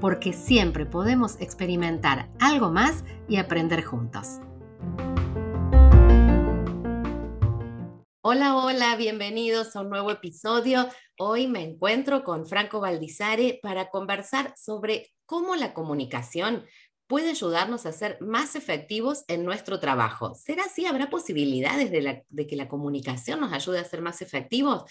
porque 0.00 0.32
siempre 0.32 0.86
podemos 0.86 1.40
experimentar 1.40 2.30
algo 2.40 2.70
más 2.70 3.04
y 3.28 3.36
aprender 3.36 3.84
juntos. 3.84 4.40
Hola, 8.20 8.56
hola, 8.56 8.96
bienvenidos 8.96 9.74
a 9.74 9.80
un 9.80 9.90
nuevo 9.90 10.10
episodio. 10.10 10.86
Hoy 11.18 11.46
me 11.46 11.62
encuentro 11.62 12.24
con 12.24 12.46
Franco 12.46 12.80
Valdizare 12.80 13.58
para 13.62 13.88
conversar 13.88 14.54
sobre 14.56 15.12
cómo 15.24 15.56
la 15.56 15.72
comunicación 15.72 16.64
puede 17.06 17.30
ayudarnos 17.30 17.86
a 17.86 17.92
ser 17.92 18.18
más 18.20 18.54
efectivos 18.54 19.24
en 19.28 19.44
nuestro 19.44 19.80
trabajo. 19.80 20.34
¿Será 20.34 20.64
así? 20.64 20.84
¿Habrá 20.84 21.08
posibilidades 21.08 21.90
de, 21.90 22.24
de 22.28 22.46
que 22.46 22.56
la 22.56 22.68
comunicación 22.68 23.40
nos 23.40 23.52
ayude 23.54 23.78
a 23.78 23.84
ser 23.84 24.02
más 24.02 24.20
efectivos? 24.20 24.84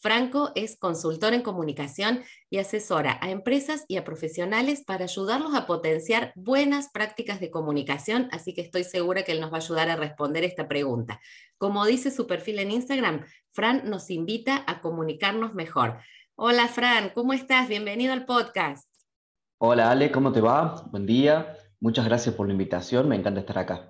Franco 0.00 0.50
es 0.54 0.78
consultor 0.78 1.34
en 1.34 1.42
comunicación 1.42 2.22
y 2.48 2.56
asesora 2.56 3.18
a 3.20 3.30
empresas 3.30 3.84
y 3.86 3.98
a 3.98 4.04
profesionales 4.04 4.82
para 4.82 5.04
ayudarlos 5.04 5.54
a 5.54 5.66
potenciar 5.66 6.32
buenas 6.36 6.88
prácticas 6.90 7.38
de 7.38 7.50
comunicación, 7.50 8.28
así 8.32 8.54
que 8.54 8.62
estoy 8.62 8.84
segura 8.84 9.24
que 9.24 9.32
él 9.32 9.42
nos 9.42 9.52
va 9.52 9.56
a 9.56 9.60
ayudar 9.60 9.90
a 9.90 9.96
responder 9.96 10.42
esta 10.42 10.68
pregunta. 10.68 11.20
Como 11.58 11.84
dice 11.84 12.10
su 12.10 12.26
perfil 12.26 12.60
en 12.60 12.70
Instagram, 12.70 13.26
Fran 13.52 13.90
nos 13.90 14.10
invita 14.10 14.64
a 14.66 14.80
comunicarnos 14.80 15.52
mejor. 15.52 15.98
Hola 16.34 16.68
Fran, 16.68 17.10
¿cómo 17.14 17.34
estás? 17.34 17.68
Bienvenido 17.68 18.14
al 18.14 18.24
podcast. 18.24 18.88
Hola 19.58 19.90
Ale, 19.90 20.10
¿cómo 20.10 20.32
te 20.32 20.40
va? 20.40 20.82
Buen 20.90 21.04
día. 21.04 21.54
Muchas 21.78 22.06
gracias 22.06 22.34
por 22.34 22.46
la 22.46 22.52
invitación, 22.52 23.06
me 23.06 23.16
encanta 23.16 23.40
estar 23.40 23.58
acá. 23.58 23.89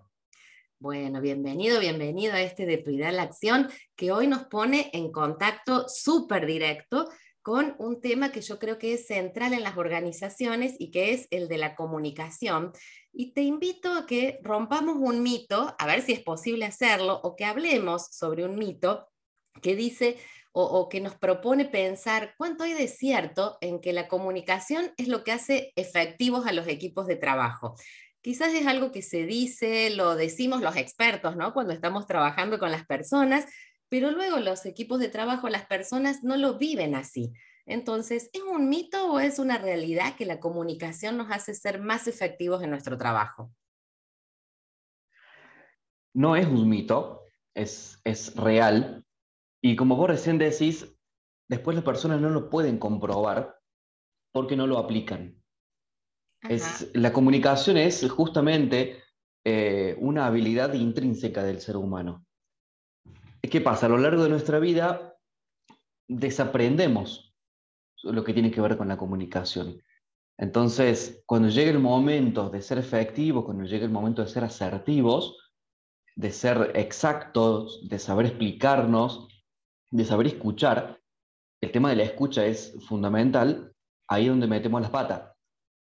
Bueno, 0.83 1.21
bienvenido, 1.21 1.79
bienvenido 1.79 2.33
a 2.33 2.41
este 2.41 2.65
de 2.65 2.83
idea 2.87 3.13
la 3.13 3.25
acción, 3.25 3.69
que 3.97 4.13
hoy 4.13 4.27
nos 4.27 4.45
pone 4.45 4.89
en 4.95 5.13
contacto 5.13 5.87
súper 5.91 6.47
directo 6.47 7.07
con 7.43 7.77
un 7.79 8.01
tema 8.01 8.33
que 8.33 8.41
yo 8.41 8.59
creo 8.59 8.79
que 8.79 8.95
es 8.95 9.07
central 9.07 9.53
en 9.53 9.63
las 9.63 9.77
organizaciones 9.77 10.77
y 10.79 10.91
que 10.91 11.13
es 11.13 11.29
el 11.33 11.49
de 11.49 11.59
la 11.59 11.75
comunicación. 11.77 12.73
Y 13.13 13.35
te 13.35 13.43
invito 13.43 13.93
a 13.93 14.07
que 14.07 14.41
rompamos 14.43 14.97
un 14.99 15.23
mito, 15.23 15.77
a 15.79 15.87
ver 15.87 16.01
si 16.01 16.15
es 16.15 16.21
posible 16.21 16.65
hacerlo, 16.65 17.21
o 17.25 17.37
que 17.37 17.45
hablemos 17.45 18.07
sobre 18.13 18.47
un 18.47 18.57
mito 18.57 19.07
que 19.61 19.77
dice 19.77 20.17
o, 20.53 20.65
o, 20.65 20.89
que 20.89 21.03
nos 21.03 21.15
propone 21.15 21.67
pensar 21.67 22.35
cuánto 22.39 22.65
hay 22.65 22.73
de 22.73 22.89
cierto 22.89 23.59
en 23.61 23.83
que 23.83 23.93
la 23.93 24.09
comunicación 24.09 24.95
es 24.97 25.09
lo 25.09 25.25
que 25.25 25.33
hace 25.33 25.75
efectivos 25.77 26.47
a 26.47 26.53
los 26.53 26.67
equipos 26.69 27.07
de 27.07 27.17
trabajo 27.17 27.77
quizás 28.23 28.53
es 28.55 28.67
algo 28.67 28.93
que 28.93 29.03
se 29.03 29.25
dice, 29.25 29.91
lo 29.91 30.15
decimos 30.17 30.61
los 30.61 30.77
expertos, 30.77 31.37
¿no? 31.37 31.53
Cuando 31.53 31.73
estamos 31.73 32.07
trabajando 32.07 32.59
con 32.59 32.71
las 32.71 32.87
personas, 32.87 33.47
pero 33.89 34.11
luego 34.11 34.39
los 34.39 34.67
equipos 34.67 35.01
de 35.01 35.09
trabajo, 35.09 35.49
las 35.49 35.67
personas 35.67 36.23
no 36.23 36.37
lo 36.37 36.59
viven 36.59 36.95
así. 36.95 37.33
Entonces, 37.67 38.31
¿es 38.33 38.43
un 38.43 38.69
mito 38.69 39.13
o 39.13 39.21
es 39.21 39.39
una 39.39 39.59
realidad 39.59 40.17
que 40.17 40.27
la 40.27 40.41
comunicación 40.41 41.17
nos 41.17 41.31
hace 41.31 41.55
ser 41.55 41.81
más 41.81 42.07
efectivos 42.09 42.63
en 42.63 42.71
nuestro 42.71 42.97
trabajo? 42.99 43.53
No 46.13 46.37
es 46.37 46.47
un 46.47 46.69
mito, 46.69 47.23
es, 47.55 48.01
es 48.05 48.35
real. 48.35 49.05
Y 49.63 49.77
como 49.77 49.97
vos 49.97 50.09
recién 50.09 50.39
decís, 50.39 50.93
después 51.49 51.75
las 51.75 51.85
personas 51.85 52.21
no 52.21 52.31
lo 52.31 52.51
pueden 52.51 52.79
comprobar 52.79 53.61
porque 54.33 54.57
no 54.57 54.67
lo 54.67 54.79
aplican. 54.79 55.40
Es, 56.49 56.91
la 56.95 57.13
comunicación 57.13 57.77
es 57.77 58.09
justamente 58.11 59.03
eh, 59.45 59.97
una 59.99 60.27
habilidad 60.27 60.73
intrínseca 60.73 61.43
del 61.43 61.61
ser 61.61 61.77
humano. 61.77 62.25
¿Qué 63.43 63.61
pasa? 63.61 63.87
A 63.87 63.89
lo 63.89 63.99
largo 63.99 64.23
de 64.23 64.31
nuestra 64.31 64.59
vida 64.59 65.17
desaprendemos 66.09 67.35
lo 68.03 68.25
que 68.25 68.33
tiene 68.33 68.51
que 68.51 68.61
ver 68.61 68.77
con 68.77 68.89
la 68.89 68.97
comunicación. 68.97 69.83
Entonces, 70.39 71.23
cuando 71.27 71.49
llega 71.49 71.71
el 71.71 71.79
momento 71.79 72.49
de 72.49 72.63
ser 72.63 72.79
efectivos, 72.79 73.45
cuando 73.45 73.65
llega 73.65 73.85
el 73.85 73.91
momento 73.91 74.23
de 74.23 74.29
ser 74.29 74.45
asertivos, 74.45 75.37
de 76.17 76.33
ser 76.33 76.73
exactos, 76.75 77.87
de 77.89 77.99
saber 77.99 78.27
explicarnos, 78.27 79.29
de 79.91 80.05
saber 80.05 80.29
escuchar, 80.29 80.99
el 81.61 81.71
tema 81.73 81.91
de 81.91 81.97
la 81.97 82.05
escucha 82.05 82.47
es 82.47 82.75
fundamental, 82.89 83.75
ahí 84.09 84.25
es 84.25 84.31
donde 84.31 84.47
metemos 84.47 84.81
las 84.81 84.91
patas 84.91 85.30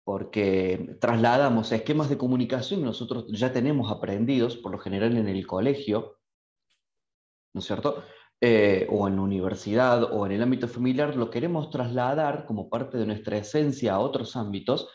porque 0.04 0.96
trasladamos 1.00 1.72
esquemas 1.72 2.08
de 2.08 2.18
comunicación 2.18 2.80
que 2.80 2.86
nosotros 2.86 3.26
ya 3.28 3.52
tenemos 3.52 3.90
aprendidos, 3.90 4.56
por 4.56 4.72
lo 4.72 4.78
general 4.78 5.16
en 5.16 5.28
el 5.28 5.46
colegio, 5.46 6.18
¿no 7.54 7.60
es 7.60 7.66
cierto? 7.66 8.02
Eh, 8.40 8.86
o 8.90 9.06
en 9.06 9.16
la 9.16 9.22
universidad 9.22 10.02
o 10.04 10.24
en 10.24 10.32
el 10.32 10.42
ámbito 10.42 10.66
familiar, 10.66 11.14
lo 11.14 11.30
queremos 11.30 11.70
trasladar 11.70 12.46
como 12.46 12.70
parte 12.70 12.96
de 12.96 13.06
nuestra 13.06 13.36
esencia 13.36 13.94
a 13.94 14.00
otros 14.00 14.34
ámbitos 14.34 14.88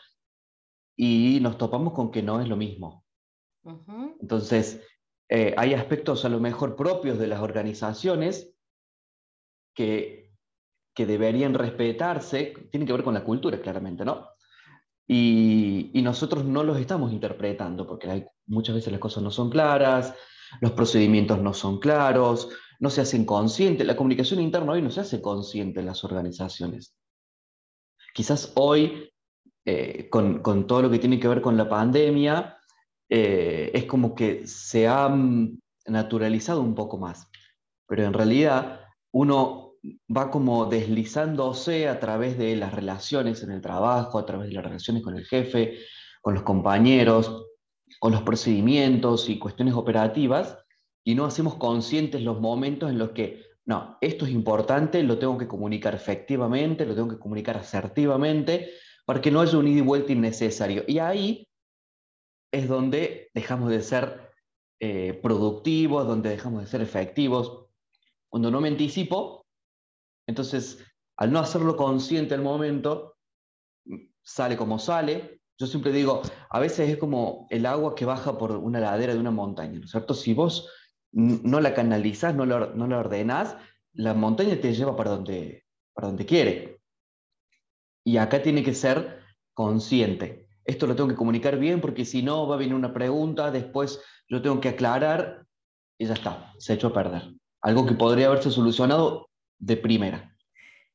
y 0.96 1.38
nos 1.40 1.56
topamos 1.56 1.92
con 1.92 2.10
que 2.10 2.22
no 2.22 2.40
es 2.40 2.48
lo 2.48 2.56
mismo. 2.56 3.04
Entonces, 4.20 4.82
eh, 5.28 5.54
hay 5.56 5.74
aspectos 5.74 6.24
a 6.24 6.28
lo 6.28 6.40
mejor 6.40 6.76
propios 6.76 7.18
de 7.18 7.26
las 7.26 7.40
organizaciones 7.40 8.56
que, 9.74 10.32
que 10.94 11.06
deberían 11.06 11.54
respetarse, 11.54 12.54
tienen 12.70 12.86
que 12.86 12.92
ver 12.92 13.04
con 13.04 13.14
la 13.14 13.24
cultura, 13.24 13.60
claramente, 13.60 14.04
¿no? 14.04 14.28
Y, 15.08 15.90
nosotros 16.02 16.44
no 16.44 16.62
los 16.62 16.78
estamos 16.78 17.12
interpretando 17.12 17.86
porque 17.86 18.08
hay, 18.08 18.26
muchas 18.46 18.76
veces 18.76 18.92
las 18.92 19.00
cosas 19.00 19.22
no 19.22 19.30
son 19.30 19.50
claras, 19.50 20.14
los 20.60 20.72
procedimientos 20.72 21.40
no 21.40 21.52
son 21.52 21.80
claros, 21.80 22.48
no 22.78 22.90
se 22.90 23.00
hacen 23.00 23.24
conscientes. 23.24 23.86
La 23.86 23.96
comunicación 23.96 24.40
interna 24.40 24.72
hoy 24.72 24.82
no 24.82 24.90
se 24.90 25.00
hace 25.00 25.20
consciente 25.20 25.80
en 25.80 25.86
las 25.86 26.04
organizaciones. 26.04 26.94
Quizás 28.14 28.52
hoy, 28.54 29.10
eh, 29.64 30.08
con, 30.10 30.42
con, 30.42 30.66
todo 30.66 30.82
lo 30.82 30.90
que 30.90 31.00
tiene 31.00 31.18
que 31.18 31.28
ver 31.28 31.40
con 31.40 31.56
la 31.56 31.68
pandemia, 31.68 32.56
eh, 33.08 33.70
es 33.74 33.84
como 33.84 34.14
que 34.14 34.46
se 34.46 34.86
ha 34.86 35.14
naturalizado 35.86 36.60
un 36.60 36.74
poco 36.74 36.98
más. 36.98 37.28
Pero 37.86 38.04
en 38.04 38.12
realidad 38.12 38.80
uno 39.12 39.65
va 40.14 40.30
como 40.30 40.66
deslizándose 40.66 41.88
a 41.88 42.00
través 42.00 42.38
de 42.38 42.56
las 42.56 42.74
relaciones 42.74 43.42
en 43.42 43.50
el 43.50 43.60
trabajo, 43.60 44.18
a 44.18 44.26
través 44.26 44.48
de 44.48 44.54
las 44.54 44.64
relaciones 44.64 45.02
con 45.02 45.16
el 45.16 45.26
jefe, 45.26 45.78
con 46.20 46.34
los 46.34 46.42
compañeros, 46.42 47.46
con 48.00 48.12
los 48.12 48.22
procedimientos 48.22 49.28
y 49.28 49.38
cuestiones 49.38 49.74
operativas, 49.74 50.58
y 51.04 51.14
no 51.14 51.24
hacemos 51.24 51.54
conscientes 51.54 52.22
los 52.22 52.40
momentos 52.40 52.90
en 52.90 52.98
los 52.98 53.10
que, 53.10 53.44
no, 53.64 53.96
esto 54.00 54.26
es 54.26 54.32
importante, 54.32 55.02
lo 55.02 55.18
tengo 55.18 55.38
que 55.38 55.46
comunicar 55.46 55.94
efectivamente, 55.94 56.84
lo 56.84 56.94
tengo 56.94 57.08
que 57.08 57.18
comunicar 57.18 57.56
asertivamente, 57.56 58.70
para 59.04 59.20
que 59.20 59.30
no 59.30 59.40
haya 59.40 59.56
un 59.56 59.68
ida 59.68 59.78
y 59.78 59.82
vuelta 59.82 60.12
innecesario. 60.12 60.82
Y 60.88 60.98
ahí 60.98 61.48
es 62.50 62.68
donde 62.68 63.30
dejamos 63.34 63.70
de 63.70 63.82
ser 63.82 64.32
eh, 64.80 65.18
productivos, 65.22 66.06
donde 66.06 66.30
dejamos 66.30 66.62
de 66.62 66.66
ser 66.66 66.80
efectivos. 66.80 67.66
Cuando 68.28 68.50
no 68.50 68.60
me 68.60 68.68
anticipo, 68.68 69.45
entonces, 70.26 70.84
al 71.16 71.32
no 71.32 71.38
hacerlo 71.38 71.76
consciente 71.76 72.34
al 72.34 72.42
momento, 72.42 73.16
sale 74.22 74.56
como 74.56 74.78
sale. 74.78 75.40
Yo 75.58 75.66
siempre 75.66 75.92
digo, 75.92 76.22
a 76.50 76.58
veces 76.58 76.90
es 76.90 76.96
como 76.98 77.46
el 77.50 77.64
agua 77.64 77.94
que 77.94 78.04
baja 78.04 78.36
por 78.36 78.52
una 78.52 78.80
ladera 78.80 79.14
de 79.14 79.20
una 79.20 79.30
montaña, 79.30 79.78
¿no 79.78 79.84
es 79.84 79.90
cierto? 79.90 80.12
Si 80.14 80.34
vos 80.34 80.70
no 81.12 81.60
la 81.60 81.72
canalizás, 81.72 82.34
no 82.34 82.44
la, 82.44 82.66
no 82.74 82.86
la 82.86 82.98
ordenás, 82.98 83.56
la 83.94 84.12
montaña 84.12 84.60
te 84.60 84.74
lleva 84.74 84.96
para 84.96 85.10
donde, 85.12 85.64
para 85.94 86.08
donde 86.08 86.26
quiere. 86.26 86.80
Y 88.04 88.18
acá 88.18 88.42
tiene 88.42 88.62
que 88.62 88.74
ser 88.74 89.20
consciente. 89.54 90.48
Esto 90.64 90.86
lo 90.86 90.96
tengo 90.96 91.08
que 91.08 91.16
comunicar 91.16 91.58
bien 91.58 91.80
porque 91.80 92.04
si 92.04 92.22
no 92.22 92.46
va 92.46 92.56
a 92.56 92.58
venir 92.58 92.74
una 92.74 92.92
pregunta, 92.92 93.50
después 93.50 94.00
yo 94.28 94.42
tengo 94.42 94.60
que 94.60 94.70
aclarar 94.70 95.46
y 95.96 96.06
ya 96.06 96.14
está, 96.14 96.52
se 96.58 96.74
hecho 96.74 96.88
a 96.88 96.92
perder. 96.92 97.32
Algo 97.62 97.86
que 97.86 97.94
podría 97.94 98.26
haberse 98.26 98.50
solucionado 98.50 99.25
de 99.58 99.76
primera. 99.76 100.36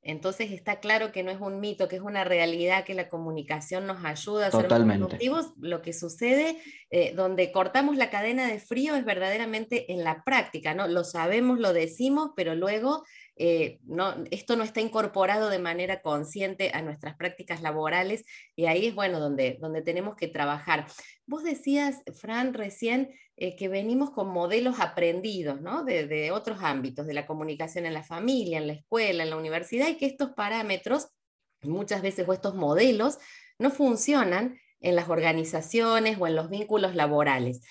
Entonces 0.03 0.51
está 0.51 0.79
claro 0.79 1.11
que 1.11 1.21
no 1.21 1.29
es 1.29 1.39
un 1.39 1.59
mito, 1.59 1.87
que 1.87 1.97
es 1.97 2.01
una 2.01 2.23
realidad, 2.23 2.85
que 2.85 2.95
la 2.95 3.07
comunicación 3.07 3.85
nos 3.85 4.03
ayuda 4.03 4.47
a 4.47 4.51
ser 4.51 4.67
productivos. 4.67 5.53
Lo 5.59 5.83
que 5.83 5.93
sucede, 5.93 6.57
eh, 6.89 7.13
donde 7.15 7.51
cortamos 7.51 7.95
la 7.97 8.09
cadena 8.09 8.47
de 8.47 8.59
frío, 8.59 8.95
es 8.95 9.05
verdaderamente 9.05 9.91
en 9.93 10.03
la 10.03 10.23
práctica, 10.23 10.73
¿no? 10.73 10.87
Lo 10.87 11.03
sabemos, 11.03 11.59
lo 11.59 11.71
decimos, 11.71 12.31
pero 12.35 12.55
luego 12.55 13.03
eh, 13.43 13.79
no, 13.85 14.23
esto 14.29 14.55
no 14.55 14.63
está 14.63 14.81
incorporado 14.81 15.49
de 15.49 15.57
manera 15.57 16.03
consciente 16.03 16.69
a 16.75 16.83
nuestras 16.83 17.15
prácticas 17.15 17.63
laborales 17.63 18.23
y 18.55 18.67
ahí 18.67 18.85
es 18.85 18.93
bueno 18.93 19.19
donde, 19.19 19.57
donde 19.59 19.81
tenemos 19.81 20.15
que 20.15 20.27
trabajar. 20.27 20.85
Vos 21.25 21.43
decías, 21.43 22.03
Fran, 22.13 22.53
recién 22.53 23.09
eh, 23.37 23.55
que 23.55 23.67
venimos 23.67 24.11
con 24.11 24.27
modelos 24.27 24.79
aprendidos 24.79 25.59
¿no? 25.59 25.83
de, 25.83 26.05
de 26.05 26.29
otros 26.29 26.59
ámbitos, 26.61 27.07
de 27.07 27.15
la 27.15 27.25
comunicación 27.25 27.87
en 27.87 27.95
la 27.95 28.03
familia, 28.03 28.59
en 28.59 28.67
la 28.67 28.73
escuela, 28.73 29.23
en 29.23 29.31
la 29.31 29.37
universidad, 29.37 29.87
y 29.87 29.97
que 29.97 30.05
estos 30.05 30.33
parámetros, 30.33 31.07
muchas 31.63 32.03
veces 32.03 32.27
o 32.27 32.33
estos 32.33 32.53
modelos, 32.53 33.17
no 33.57 33.71
funcionan 33.71 34.59
en 34.81 34.95
las 34.95 35.09
organizaciones 35.09 36.15
o 36.19 36.27
en 36.27 36.35
los 36.35 36.51
vínculos 36.51 36.93
laborales. 36.93 37.61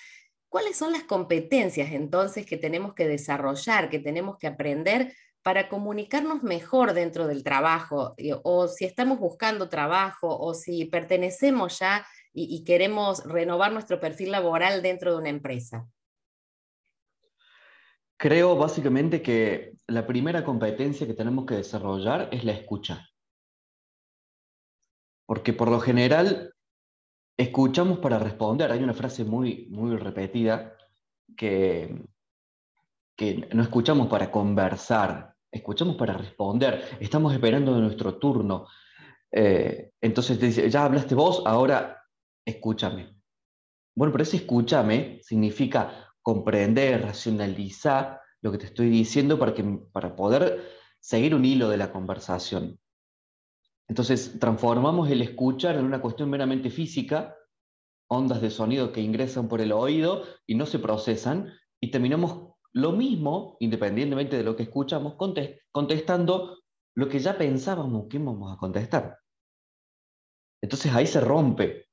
¿Cuáles 0.49 0.75
son 0.75 0.91
las 0.91 1.03
competencias 1.03 1.93
entonces 1.93 2.45
que 2.45 2.57
tenemos 2.57 2.93
que 2.93 3.07
desarrollar, 3.07 3.89
que 3.89 3.99
tenemos 3.99 4.37
que 4.37 4.47
aprender 4.47 5.13
para 5.43 5.69
comunicarnos 5.69 6.43
mejor 6.43 6.93
dentro 6.93 7.27
del 7.27 7.43
trabajo? 7.43 8.15
O 8.43 8.67
si 8.67 8.85
estamos 8.85 9.19
buscando 9.19 9.69
trabajo 9.69 10.37
o 10.37 10.53
si 10.53 10.85
pertenecemos 10.85 11.79
ya 11.79 12.05
y, 12.33 12.63
queremos 12.63 13.25
renovar 13.25 13.73
nuestro 13.73 13.99
perfil 13.99 14.31
laboral 14.31 14.81
dentro 14.81 15.11
de 15.11 15.17
una 15.17 15.29
empresa. 15.29 15.87
Creo 18.17 18.55
básicamente 18.55 19.21
que 19.21 19.73
la 19.87 20.05
primera 20.07 20.43
competencia 20.43 21.07
que 21.07 21.13
tenemos 21.13 21.45
que 21.45 21.55
desarrollar 21.55 22.29
es 22.31 22.43
la 22.43 22.53
escucha. 22.53 23.09
Porque 25.25 25.53
por 25.53 25.69
lo 25.69 25.79
general 25.79 26.53
escuchamos 27.35 27.99
para 27.99 28.19
responder. 28.19 28.71
Hay 28.71 28.83
una 28.83 28.93
frase 28.93 29.23
muy, 29.23 29.67
muy 29.71 29.97
repetida 29.97 30.77
que, 31.35 32.05
que 33.15 33.49
no 33.53 33.63
escuchamos 33.63 34.07
para 34.07 34.31
conversar, 34.31 35.30
escuchamos 35.51 35.95
para 35.95 36.13
responder. 36.13 36.97
Estamos 36.99 37.33
esperando 37.33 37.77
nuestro 37.79 38.17
turno. 38.17 38.67
Eh, 39.31 39.91
entonces 40.01 40.39
dice, 40.39 40.69
ya 40.69 40.85
hablaste 40.85 41.15
vos, 41.15 41.43
ahora 41.45 42.01
escúchame. 42.45 43.15
Bueno, 43.95 44.11
pero 44.11 44.23
ese 44.23 44.37
escúchame 44.37 45.19
significa 45.23 46.13
comprender, 46.21 47.01
racionalizar 47.01 48.21
lo 48.41 48.51
que 48.51 48.57
te 48.57 48.65
estoy 48.67 48.89
diciendo 48.89 49.37
para, 49.37 49.53
que, 49.53 49.63
para 49.91 50.15
poder 50.15 50.63
seguir 50.99 51.35
un 51.35 51.45
hilo 51.45 51.69
de 51.69 51.77
la 51.77 51.91
conversación. 51.91 52.79
Entonces, 53.87 54.39
transformamos 54.39 55.09
el 55.09 55.21
escuchar 55.21 55.75
en 55.75 55.85
una 55.85 56.01
cuestión 56.01 56.29
meramente 56.29 56.69
física, 56.69 57.35
ondas 58.07 58.41
de 58.41 58.49
sonido 58.49 58.91
que 58.91 59.01
ingresan 59.01 59.47
por 59.47 59.61
el 59.61 59.73
oído 59.73 60.23
y 60.47 60.55
no 60.55 60.65
se 60.65 60.79
procesan, 60.79 61.51
y 61.81 61.91
terminamos 61.91 62.50
lo 62.73 62.91
mismo, 62.93 63.57
independientemente 63.59 64.37
de 64.37 64.43
lo 64.43 64.55
que 64.55 64.63
escuchamos, 64.63 65.15
contestando 65.71 66.59
lo 66.95 67.09
que 67.09 67.19
ya 67.19 67.37
pensábamos 67.37 68.07
que 68.07 68.17
íbamos 68.17 68.53
a 68.53 68.57
contestar. 68.57 69.19
Entonces 70.61 70.93
ahí 70.93 71.07
se 71.07 71.21
rompe 71.21 71.87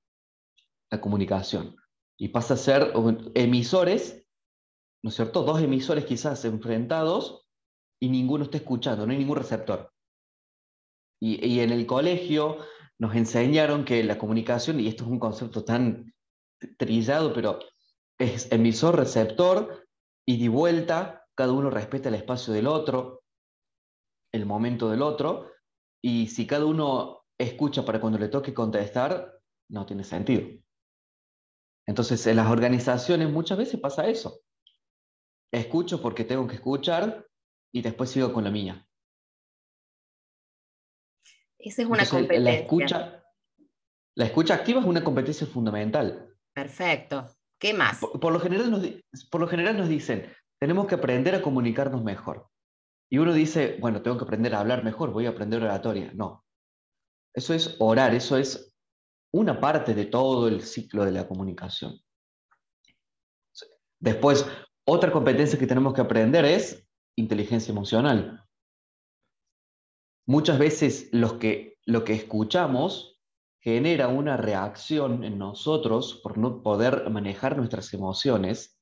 la 0.90 1.00
comunicación 1.00 1.76
y 2.18 2.28
pasa 2.28 2.54
a 2.54 2.58
ser 2.58 2.92
emisores, 3.34 4.26
¿no 5.02 5.10
es 5.10 5.16
cierto? 5.16 5.42
Dos 5.42 5.60
emisores 5.62 6.04
quizás 6.04 6.44
enfrentados 6.44 7.46
y 8.00 8.08
ninguno 8.08 8.44
está 8.44 8.58
escuchando, 8.58 9.06
no 9.06 9.12
hay 9.12 9.18
ningún 9.18 9.36
receptor. 9.36 9.92
Y, 11.20 11.58
en 11.58 11.70
el 11.70 11.84
colegio 11.86 12.58
nos 12.98 13.16
enseñaron 13.16 13.84
que 13.84 14.04
la 14.04 14.18
comunicación, 14.18 14.78
y 14.78 14.86
esto 14.86 15.04
es 15.04 15.10
un 15.10 15.18
concepto 15.18 15.64
tan 15.64 16.14
trillado, 16.76 17.32
pero 17.32 17.58
es 18.18 18.50
emisor, 18.52 18.96
receptor, 18.96 19.87
y 20.28 20.36
de 20.36 20.50
vuelta, 20.50 21.26
cada 21.34 21.54
uno 21.54 21.70
respeta 21.70 22.10
el 22.10 22.16
espacio 22.16 22.52
del 22.52 22.66
otro, 22.66 23.24
el 24.30 24.44
momento 24.44 24.90
del 24.90 25.00
otro, 25.00 25.50
y 26.04 26.26
si 26.26 26.46
cada 26.46 26.66
uno 26.66 27.24
escucha 27.38 27.82
para 27.82 27.98
cuando 27.98 28.18
le 28.18 28.28
toque 28.28 28.52
contestar, 28.52 29.40
no 29.70 29.86
tiene 29.86 30.04
sentido. 30.04 30.46
Entonces, 31.86 32.26
en 32.26 32.36
las 32.36 32.50
organizaciones 32.50 33.30
muchas 33.30 33.56
veces 33.56 33.80
pasa 33.80 34.06
eso. 34.06 34.42
Escucho 35.50 36.02
porque 36.02 36.24
tengo 36.24 36.46
que 36.46 36.56
escuchar 36.56 37.26
y 37.72 37.80
después 37.80 38.10
sigo 38.10 38.30
con 38.30 38.44
la 38.44 38.50
mía. 38.50 38.86
Esa 41.58 41.80
es 41.80 41.88
una 41.88 42.04
competencia. 42.04 42.40
La 42.40 42.52
escucha, 42.52 43.24
la 44.14 44.24
escucha 44.26 44.54
activa 44.56 44.80
es 44.80 44.86
una 44.86 45.02
competencia 45.02 45.46
fundamental. 45.46 46.36
Perfecto. 46.52 47.37
¿Qué 47.58 47.74
más? 47.74 47.98
Por, 48.00 48.32
lo 48.32 48.40
general 48.40 48.70
nos, 48.70 48.84
por 49.30 49.40
lo 49.40 49.48
general 49.48 49.76
nos 49.76 49.88
dicen, 49.88 50.30
tenemos 50.60 50.86
que 50.86 50.94
aprender 50.94 51.34
a 51.34 51.42
comunicarnos 51.42 52.04
mejor. 52.04 52.48
Y 53.10 53.18
uno 53.18 53.32
dice, 53.32 53.78
bueno, 53.80 54.02
tengo 54.02 54.18
que 54.18 54.24
aprender 54.24 54.54
a 54.54 54.60
hablar 54.60 54.84
mejor, 54.84 55.10
voy 55.10 55.26
a 55.26 55.30
aprender 55.30 55.62
oratoria. 55.62 56.12
No. 56.14 56.44
Eso 57.34 57.54
es 57.54 57.76
orar, 57.78 58.14
eso 58.14 58.36
es 58.36 58.74
una 59.32 59.60
parte 59.60 59.94
de 59.94 60.06
todo 60.06 60.48
el 60.48 60.62
ciclo 60.62 61.04
de 61.04 61.12
la 61.12 61.26
comunicación. 61.26 61.98
Después, 64.00 64.46
otra 64.86 65.10
competencia 65.10 65.58
que 65.58 65.66
tenemos 65.66 65.94
que 65.94 66.00
aprender 66.00 66.44
es 66.44 66.86
inteligencia 67.16 67.72
emocional 67.72 68.48
muchas 70.28 70.58
veces 70.58 71.08
que, 71.40 71.78
lo 71.86 72.04
que 72.04 72.12
escuchamos 72.12 73.17
genera 73.60 74.08
una 74.08 74.36
reacción 74.36 75.24
en 75.24 75.38
nosotros 75.38 76.20
por 76.22 76.38
no 76.38 76.62
poder 76.62 77.10
manejar 77.10 77.56
nuestras 77.56 77.92
emociones. 77.92 78.78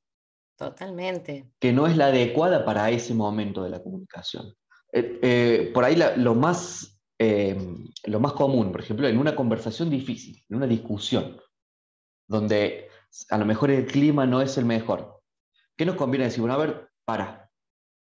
Totalmente. 0.55 1.51
Que 1.59 1.73
no 1.73 1.87
es 1.87 1.97
la 1.97 2.07
adecuada 2.07 2.65
para 2.65 2.89
ese 2.89 3.13
momento 3.13 3.63
de 3.63 3.69
la 3.69 3.81
comunicación. 3.81 4.53
Eh, 4.93 5.19
eh, 5.21 5.71
por 5.73 5.83
ahí 5.83 6.01
lo, 6.17 6.35
más, 6.35 6.99
em, 7.17 7.87
lo 8.05 8.19
más 8.19 8.33
común, 8.33 8.71
por 8.71 8.81
ejemplo, 8.81 9.07
en 9.07 9.17
una 9.17 9.35
conversación 9.35 9.89
difícil, 9.89 10.43
en 10.49 10.57
una 10.57 10.67
discusión, 10.67 11.39
donde 12.27 12.89
a 13.29 13.37
lo 13.37 13.45
mejor 13.45 13.71
el 13.71 13.85
clima 13.85 14.25
no 14.25 14.41
es 14.41 14.57
el 14.57 14.65
mejor. 14.65 15.21
¿Qué 15.75 15.85
nos 15.85 15.95
conviene 15.95 16.25
decir? 16.25 16.41
Bueno, 16.41 16.55
a 16.55 16.57
ver, 16.57 16.89
para. 17.05 17.51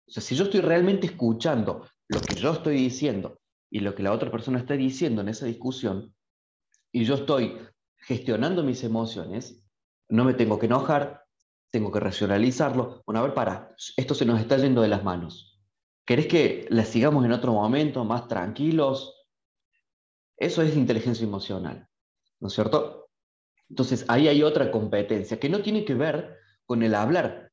O 0.08 0.12
sea, 0.12 0.22
si 0.22 0.36
yo 0.36 0.44
estoy 0.44 0.62
realmente 0.62 1.08
escuchando 1.08 1.88
lo 2.08 2.20
que 2.22 2.36
yo 2.36 2.52
estoy 2.52 2.76
diciendo 2.76 3.40
y 3.72 3.80
lo 3.80 3.96
que 3.96 4.04
la 4.04 4.12
otra 4.12 4.30
persona 4.30 4.60
está 4.60 4.76
diciendo 4.76 5.22
en 5.22 5.30
esa 5.30 5.46
discusión, 5.46 6.14
y 6.94 7.04
yo 7.04 7.16
estoy 7.16 7.60
gestionando 7.98 8.64
mis 8.64 8.84
emociones, 8.84 9.62
no 10.10 10.24
me 10.24 10.36
tengo 10.36 10.60
que 10.60 10.68
enojar, 10.68 11.26
tengo 11.72 11.92
que 11.92 12.00
racionalizarlo. 12.00 13.02
Bueno, 13.06 13.20
a 13.20 13.24
ver, 13.24 13.34
para, 13.34 13.76
esto 13.98 14.14
se 14.14 14.26
nos 14.26 14.40
está 14.40 14.58
yendo 14.58 14.82
de 14.82 14.88
las 14.88 15.04
manos. 15.04 15.60
¿Querés 16.06 16.28
que 16.28 16.68
la 16.70 16.86
sigamos 16.86 17.26
en 17.26 17.32
otro 17.32 17.54
momento, 17.54 18.06
más 18.06 18.28
tranquilos? 18.28 19.28
Eso 20.38 20.62
es 20.62 20.78
inteligencia 20.78 21.26
emocional, 21.26 21.88
¿no 22.40 22.48
es 22.48 22.54
cierto? 22.54 23.10
Entonces, 23.70 24.06
ahí 24.08 24.28
hay 24.28 24.44
otra 24.44 24.70
competencia 24.70 25.40
que 25.40 25.50
no 25.50 25.64
tiene 25.64 25.86
que 25.86 25.96
ver 25.96 26.38
con 26.66 26.84
el 26.84 26.94
hablar, 26.94 27.52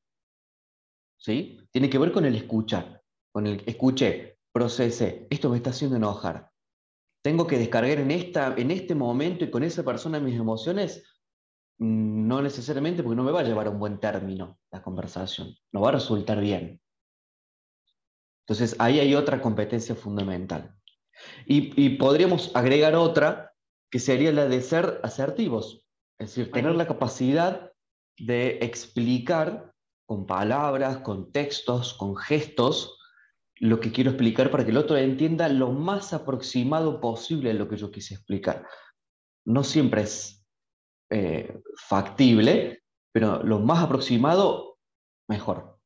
¿sí? 1.17 1.67
Tiene 1.71 1.89
que 1.89 1.97
ver 1.97 2.11
con 2.11 2.25
el 2.25 2.35
escuchar, 2.35 3.01
con 3.31 3.47
el 3.47 3.63
escuché, 3.65 4.37
procese, 4.51 5.25
esto 5.31 5.49
me 5.49 5.57
está 5.57 5.71
haciendo 5.71 5.97
enojar. 5.97 6.50
Tengo 7.21 7.45
que 7.45 7.57
descargar 7.57 7.99
en, 7.99 8.11
esta, 8.11 8.55
en 8.57 8.71
este 8.71 8.95
momento 8.95 9.45
y 9.45 9.51
con 9.51 9.63
esa 9.63 9.83
persona 9.83 10.19
mis 10.19 10.39
emociones, 10.39 11.03
no 11.77 12.41
necesariamente 12.41 13.03
porque 13.03 13.15
no 13.15 13.23
me 13.23 13.31
va 13.31 13.41
a 13.41 13.43
llevar 13.43 13.67
a 13.67 13.71
un 13.71 13.79
buen 13.79 13.99
término 13.99 14.59
la 14.71 14.81
conversación, 14.81 15.55
no 15.71 15.81
va 15.81 15.89
a 15.89 15.93
resultar 15.93 16.39
bien. 16.39 16.81
Entonces 18.45 18.75
ahí 18.79 18.99
hay 18.99 19.15
otra 19.15 19.41
competencia 19.41 19.95
fundamental. 19.95 20.75
Y, 21.45 21.97
podríamos 21.97 22.51
agregar 22.55 22.95
otra 22.95 23.53
que 23.91 23.99
sería 23.99 24.31
la 24.31 24.47
de 24.47 24.61
ser 24.61 24.99
asertivos, 25.03 25.85
es 26.17 26.29
decir, 26.29 26.51
tener 26.51 26.75
la 26.75 26.87
capacidad 26.87 27.71
de 28.17 28.59
explicar 28.61 29.73
con 30.05 30.25
palabras, 30.25 30.97
con 30.97 31.31
textos, 31.31 31.93
con 31.93 32.15
gestos, 32.15 32.97
lo 33.61 33.79
que 33.79 33.91
quiero 33.91 34.09
explicar 34.09 34.49
para 34.49 34.65
que 34.65 34.71
el 34.71 34.77
otro 34.77 34.97
entienda 34.97 35.47
lo 35.47 35.71
más 35.71 36.13
aproximado 36.13 36.99
posible 36.99 37.51
a 37.51 37.53
lo 37.53 37.69
que 37.69 37.77
yo 37.77 37.91
quise 37.91 38.15
explicar. 38.15 38.65
No 39.45 39.63
siempre 39.63 40.01
es 40.01 40.43
eh, 41.11 41.61
factible, 41.87 42.81
pero 43.11 43.43
lo 43.43 43.59
más 43.59 43.83
aproximado, 43.83 44.79
mejor. 45.27 45.77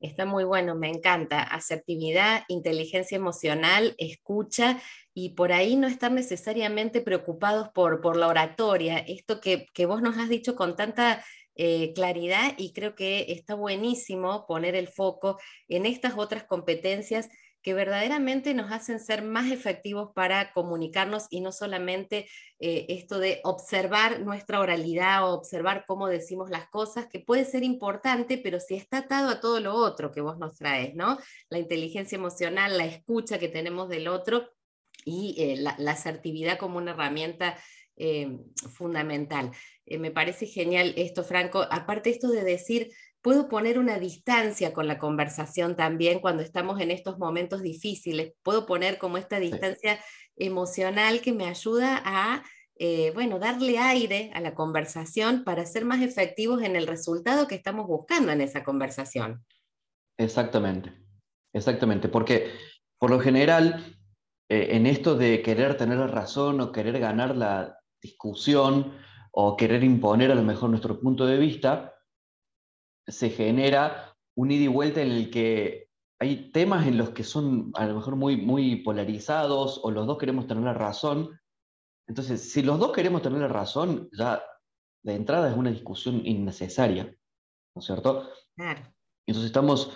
Está 0.00 0.26
muy 0.26 0.42
bueno, 0.42 0.74
me 0.74 0.88
encanta. 0.88 1.40
Asertividad, 1.40 2.42
inteligencia 2.48 3.14
emocional, 3.14 3.94
escucha 3.98 4.82
y 5.14 5.34
por 5.34 5.52
ahí 5.52 5.76
no 5.76 5.86
estar 5.86 6.10
necesariamente 6.10 7.00
preocupados 7.00 7.68
por, 7.68 8.00
por 8.00 8.16
la 8.16 8.26
oratoria. 8.26 8.98
Esto 8.98 9.40
que, 9.40 9.66
que 9.72 9.86
vos 9.86 10.02
nos 10.02 10.18
has 10.18 10.28
dicho 10.28 10.56
con 10.56 10.74
tanta 10.74 11.24
eh, 11.62 11.92
claridad 11.92 12.54
y 12.56 12.72
creo 12.72 12.94
que 12.94 13.26
está 13.28 13.54
buenísimo 13.54 14.46
poner 14.46 14.74
el 14.74 14.88
foco 14.88 15.38
en 15.68 15.84
estas 15.84 16.14
otras 16.16 16.44
competencias 16.44 17.28
que 17.60 17.74
verdaderamente 17.74 18.54
nos 18.54 18.72
hacen 18.72 18.98
ser 18.98 19.22
más 19.22 19.52
efectivos 19.52 20.10
para 20.14 20.54
comunicarnos 20.54 21.26
y 21.28 21.42
no 21.42 21.52
solamente 21.52 22.26
eh, 22.60 22.86
esto 22.88 23.18
de 23.18 23.42
observar 23.44 24.20
nuestra 24.20 24.58
oralidad 24.58 25.28
o 25.28 25.34
observar 25.34 25.84
cómo 25.86 26.08
decimos 26.08 26.48
las 26.48 26.66
cosas, 26.70 27.08
que 27.08 27.20
puede 27.20 27.44
ser 27.44 27.62
importante, 27.62 28.38
pero 28.38 28.58
si 28.58 28.76
está 28.76 28.96
atado 29.00 29.28
a 29.28 29.40
todo 29.40 29.60
lo 29.60 29.74
otro 29.74 30.12
que 30.12 30.22
vos 30.22 30.38
nos 30.38 30.56
traes, 30.56 30.94
¿no? 30.94 31.18
La 31.50 31.58
inteligencia 31.58 32.16
emocional, 32.16 32.78
la 32.78 32.86
escucha 32.86 33.38
que 33.38 33.48
tenemos 33.48 33.90
del 33.90 34.08
otro 34.08 34.48
y 35.04 35.34
eh, 35.36 35.56
la, 35.58 35.92
asertividad 35.92 36.56
como 36.56 36.78
una 36.78 36.92
herramienta 36.92 37.58
fundamental. 38.72 39.52
Me 39.98 40.10
parece 40.10 40.46
genial 40.46 40.94
esto, 40.96 41.24
Franco. 41.24 41.66
Aparte 41.70 42.10
esto 42.10 42.28
de 42.28 42.44
decir, 42.44 42.92
puedo 43.22 43.48
poner 43.48 43.78
una 43.78 43.98
distancia 43.98 44.72
con 44.72 44.86
la 44.86 44.98
conversación 44.98 45.76
también 45.76 46.20
cuando 46.20 46.42
estamos 46.42 46.80
en 46.80 46.90
estos 46.90 47.18
momentos 47.18 47.62
difíciles. 47.62 48.32
Puedo 48.42 48.66
poner 48.66 48.98
como 48.98 49.18
esta 49.18 49.38
distancia 49.38 49.98
emocional 50.36 51.20
que 51.20 51.32
me 51.32 51.46
ayuda 51.46 52.00
a, 52.04 52.42
eh, 52.76 53.10
bueno, 53.14 53.38
darle 53.38 53.78
aire 53.78 54.30
a 54.34 54.40
la 54.40 54.54
conversación 54.54 55.44
para 55.44 55.66
ser 55.66 55.84
más 55.84 56.02
efectivos 56.02 56.62
en 56.62 56.76
el 56.76 56.86
resultado 56.86 57.46
que 57.46 57.56
estamos 57.56 57.86
buscando 57.86 58.32
en 58.32 58.40
esa 58.40 58.64
conversación. 58.64 59.44
Exactamente, 60.18 60.92
exactamente, 61.52 62.08
porque 62.08 62.50
por 62.98 63.10
lo 63.10 63.20
general, 63.20 63.96
eh, 64.48 64.68
en 64.72 64.86
esto 64.86 65.16
de 65.16 65.42
querer 65.42 65.76
tener 65.76 65.98
la 65.98 66.06
razón 66.06 66.60
o 66.60 66.72
querer 66.72 66.98
ganar 66.98 67.36
la 67.36 67.78
discusión 68.02 68.94
o 69.32 69.56
querer 69.56 69.84
imponer 69.84 70.30
a 70.30 70.34
lo 70.34 70.42
mejor 70.42 70.70
nuestro 70.70 71.00
punto 71.00 71.26
de 71.26 71.38
vista, 71.38 71.94
se 73.06 73.30
genera 73.30 74.16
un 74.36 74.50
ida 74.50 74.64
y 74.64 74.68
vuelta 74.68 75.02
en 75.02 75.10
el 75.10 75.30
que 75.30 75.88
hay 76.20 76.50
temas 76.52 76.86
en 76.86 76.98
los 76.98 77.10
que 77.10 77.24
son 77.24 77.72
a 77.74 77.86
lo 77.86 77.94
mejor 77.94 78.16
muy, 78.16 78.36
muy 78.36 78.76
polarizados 78.76 79.80
o 79.82 79.90
los 79.90 80.06
dos 80.06 80.18
queremos 80.18 80.46
tener 80.46 80.64
la 80.64 80.74
razón. 80.74 81.40
Entonces, 82.06 82.52
si 82.52 82.62
los 82.62 82.78
dos 82.78 82.92
queremos 82.92 83.22
tener 83.22 83.40
la 83.40 83.48
razón, 83.48 84.08
ya 84.12 84.42
de 85.02 85.14
entrada 85.14 85.50
es 85.50 85.56
una 85.56 85.70
discusión 85.70 86.20
innecesaria, 86.24 87.04
¿no 87.74 87.80
es 87.80 87.86
cierto? 87.86 88.28
Claro. 88.56 88.82
Entonces 89.26 89.46
estamos, 89.46 89.92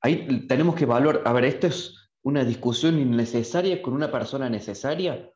ahí 0.00 0.46
tenemos 0.48 0.74
que 0.74 0.86
valorar, 0.86 1.22
a 1.26 1.32
ver, 1.32 1.44
esto 1.44 1.68
es 1.68 2.10
una 2.24 2.44
discusión 2.44 2.98
innecesaria 2.98 3.80
con 3.80 3.94
una 3.94 4.10
persona 4.10 4.48
necesaria, 4.48 5.30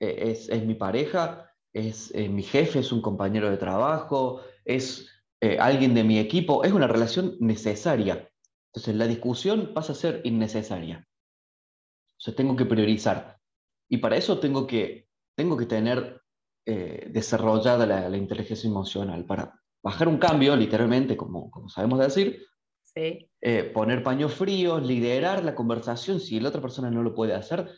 eh, 0.00 0.16
es, 0.18 0.48
es, 0.48 0.64
mi 0.64 0.74
pareja, 0.74 1.50
es 1.76 2.10
eh, 2.14 2.28
mi 2.28 2.42
jefe, 2.42 2.78
es 2.78 2.90
un 2.90 3.02
compañero 3.02 3.50
de 3.50 3.58
trabajo, 3.58 4.40
es 4.64 5.10
eh, 5.42 5.58
alguien 5.60 5.94
de 5.94 6.04
mi 6.04 6.18
equipo, 6.18 6.64
es 6.64 6.72
una 6.72 6.86
relación 6.86 7.36
necesaria. 7.38 8.30
Entonces 8.72 8.94
la 8.96 9.06
discusión 9.06 9.72
pasa 9.74 9.92
a 9.92 9.96
ser 9.96 10.22
innecesaria. 10.24 11.06
Entonces 12.18 12.34
tengo 12.34 12.56
que 12.56 12.64
priorizar. 12.64 13.38
Y 13.90 13.98
para 13.98 14.16
eso 14.16 14.38
tengo 14.38 14.66
que, 14.66 15.08
tengo 15.36 15.56
que 15.56 15.66
tener 15.66 16.22
eh, 16.64 17.08
desarrollada 17.10 17.86
la, 17.86 18.16
inteligencia 18.16 18.68
emocional, 18.68 19.26
para 19.26 19.60
bajar 19.82 20.08
un 20.08 20.16
cambio, 20.16 20.56
literalmente, 20.56 21.16
como, 21.16 21.50
como 21.50 21.68
sabemos 21.68 21.98
decir, 21.98 22.42
eh, 22.94 23.64
poner 23.74 24.02
paños 24.02 24.32
fríos, 24.32 24.82
liderar 24.82 25.44
la 25.44 25.54
conversación. 25.54 26.20
Si 26.20 26.40
la 26.40 26.48
otra 26.48 26.62
persona 26.62 26.90
no 26.90 27.02
lo 27.02 27.14
puede 27.14 27.34
hacer, 27.34 27.70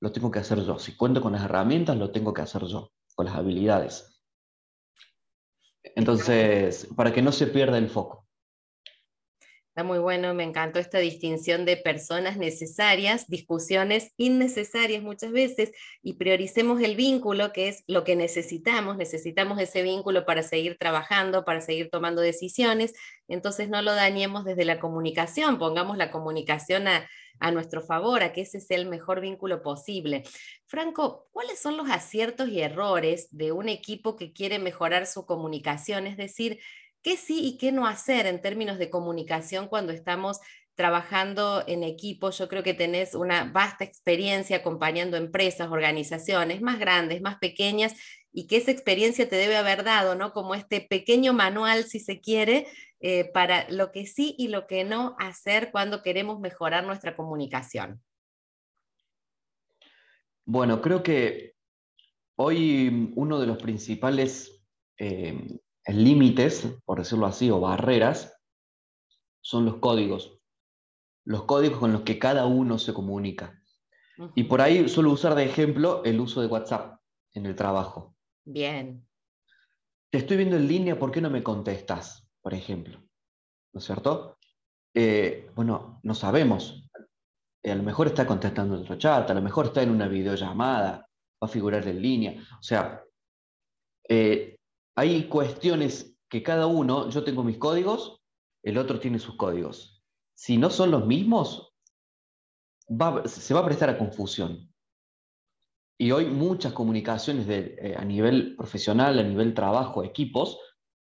lo 0.00 0.10
tengo 0.10 0.32
que 0.32 0.40
hacer 0.40 0.64
yo. 0.64 0.80
Si 0.80 0.96
cuento 0.96 1.22
con 1.22 1.32
las 1.32 1.44
herramientas, 1.44 1.96
lo 1.96 2.10
tengo 2.10 2.34
que 2.34 2.42
hacer 2.42 2.64
yo, 2.64 2.90
con 3.16 3.26
las 3.26 3.34
habilidades. 3.34 4.22
Entonces, 5.96 6.88
para 6.94 7.12
que 7.12 7.22
no 7.22 7.32
se 7.32 7.46
pierda 7.48 7.78
el 7.78 7.88
foco. 7.88 8.25
Está 9.76 9.84
muy 9.84 9.98
bueno, 9.98 10.32
me 10.32 10.42
encantó 10.42 10.78
esta 10.78 11.00
distinción 11.00 11.66
de 11.66 11.76
personas 11.76 12.38
necesarias, 12.38 13.28
discusiones 13.28 14.10
innecesarias 14.16 15.02
muchas 15.02 15.32
veces, 15.32 15.70
y 16.02 16.14
prioricemos 16.14 16.80
el 16.80 16.96
vínculo, 16.96 17.52
que 17.52 17.68
es 17.68 17.84
lo 17.86 18.02
que 18.02 18.16
necesitamos, 18.16 18.96
necesitamos 18.96 19.60
ese 19.60 19.82
vínculo 19.82 20.24
para 20.24 20.42
seguir 20.42 20.78
trabajando, 20.78 21.44
para 21.44 21.60
seguir 21.60 21.90
tomando 21.90 22.22
decisiones, 22.22 22.94
entonces 23.28 23.68
no 23.68 23.82
lo 23.82 23.94
dañemos 23.94 24.46
desde 24.46 24.64
la 24.64 24.80
comunicación, 24.80 25.58
pongamos 25.58 25.98
la 25.98 26.10
comunicación 26.10 26.88
a, 26.88 27.06
a 27.38 27.50
nuestro 27.50 27.82
favor, 27.82 28.22
a 28.22 28.32
que 28.32 28.40
ese 28.40 28.60
sea 28.60 28.78
el 28.78 28.86
mejor 28.86 29.20
vínculo 29.20 29.60
posible. 29.60 30.22
Franco, 30.64 31.28
¿cuáles 31.32 31.58
son 31.58 31.76
los 31.76 31.90
aciertos 31.90 32.48
y 32.48 32.62
errores 32.62 33.28
de 33.30 33.52
un 33.52 33.68
equipo 33.68 34.16
que 34.16 34.32
quiere 34.32 34.58
mejorar 34.58 35.06
su 35.06 35.26
comunicación? 35.26 36.06
Es 36.06 36.16
decir, 36.16 36.60
¿qué 37.06 37.16
sí 37.16 37.38
y 37.46 37.56
qué 37.56 37.70
no 37.70 37.86
hacer 37.86 38.26
en 38.26 38.42
términos 38.42 38.80
de 38.80 38.90
comunicación 38.90 39.68
cuando 39.68 39.92
estamos 39.92 40.40
trabajando 40.74 41.62
en 41.68 41.84
equipo? 41.84 42.30
Yo 42.30 42.48
creo 42.48 42.64
que 42.64 42.74
tenés 42.74 43.14
una 43.14 43.44
vasta 43.44 43.84
experiencia 43.84 44.56
acompañando 44.56 45.16
empresas, 45.16 45.68
organizaciones 45.70 46.62
más 46.62 46.80
grandes, 46.80 47.22
más 47.22 47.38
pequeñas, 47.38 47.94
y 48.32 48.48
que 48.48 48.56
esa 48.56 48.72
experiencia 48.72 49.28
te 49.28 49.36
debe 49.36 49.56
haber 49.56 49.84
dado, 49.84 50.16
¿no? 50.16 50.32
Como 50.32 50.56
este 50.56 50.80
pequeño 50.80 51.32
manual, 51.32 51.84
si 51.84 52.00
se 52.00 52.20
quiere, 52.20 52.66
eh, 52.98 53.30
para 53.32 53.70
lo 53.70 53.92
que 53.92 54.04
sí 54.06 54.34
y 54.36 54.48
lo 54.48 54.66
que 54.66 54.82
no 54.82 55.14
hacer 55.20 55.70
cuando 55.70 56.02
queremos 56.02 56.40
mejorar 56.40 56.84
nuestra 56.84 57.14
comunicación? 57.14 58.02
Bueno, 60.44 60.82
creo 60.82 61.04
que 61.04 61.54
hoy 62.34 63.12
uno 63.14 63.38
de 63.38 63.46
los 63.46 63.58
principales 63.58 64.60
eh, 64.98 65.60
límites, 65.94 66.66
por 66.84 66.98
decirlo 66.98 67.26
así, 67.26 67.50
o 67.50 67.60
barreras, 67.60 68.36
son 69.40 69.64
los 69.64 69.76
códigos. 69.76 70.40
Los 71.24 71.44
códigos 71.44 71.78
con 71.78 71.92
los 71.92 72.02
que 72.02 72.18
cada 72.18 72.46
uno 72.46 72.78
se 72.78 72.92
comunica. 72.92 73.62
Y 74.34 74.44
por 74.44 74.60
ahí 74.60 74.88
suelo 74.88 75.10
usar 75.10 75.34
de 75.34 75.44
ejemplo 75.44 76.02
el 76.04 76.20
uso 76.20 76.40
de 76.40 76.46
WhatsApp 76.46 77.00
en 77.34 77.46
el 77.46 77.54
trabajo. 77.54 78.16
Bien. 78.44 79.06
Te 80.10 80.18
estoy 80.18 80.38
viendo 80.38 80.56
en 80.56 80.66
línea, 80.66 80.98
¿por 80.98 81.10
qué 81.10 81.20
no 81.20 81.28
me 81.28 81.42
contestas? 81.42 82.26
por 82.46 82.54
ejemplo. 82.54 83.02
¿No 83.72 83.80
es 83.80 83.84
cierto? 83.84 84.38
Eh, 84.94 85.50
bueno, 85.56 85.98
no 86.04 86.14
sabemos. 86.14 86.88
Eh, 87.60 87.72
a 87.72 87.74
lo 87.74 87.82
mejor 87.82 88.06
está 88.06 88.24
contestando 88.24 88.76
otro 88.76 88.94
chat, 88.94 89.28
a 89.28 89.34
lo 89.34 89.42
mejor 89.42 89.66
está 89.66 89.82
en 89.82 89.90
una 89.90 90.06
videollamada, 90.06 90.92
va 90.92 91.08
a 91.40 91.48
figurar 91.48 91.88
en 91.88 92.00
línea. 92.00 92.40
O 92.56 92.62
sea, 92.62 93.02
eh, 94.08 94.55
hay 94.96 95.28
cuestiones 95.28 96.16
que 96.28 96.42
cada 96.42 96.66
uno, 96.66 97.08
yo 97.10 97.22
tengo 97.22 97.44
mis 97.44 97.58
códigos, 97.58 98.22
el 98.62 98.78
otro 98.78 98.98
tiene 98.98 99.18
sus 99.18 99.36
códigos. 99.36 100.02
Si 100.34 100.56
no 100.56 100.70
son 100.70 100.90
los 100.90 101.06
mismos, 101.06 101.74
se 103.26 103.54
va 103.54 103.60
a 103.60 103.64
prestar 103.64 103.90
a 103.90 103.98
confusión. 103.98 104.72
Y 105.98 106.10
hoy 106.10 106.26
muchas 106.26 106.72
comunicaciones 106.72 107.46
a 107.96 108.04
nivel 108.04 108.56
profesional, 108.56 109.18
a 109.18 109.22
nivel 109.22 109.54
trabajo, 109.54 110.02
equipos, 110.02 110.58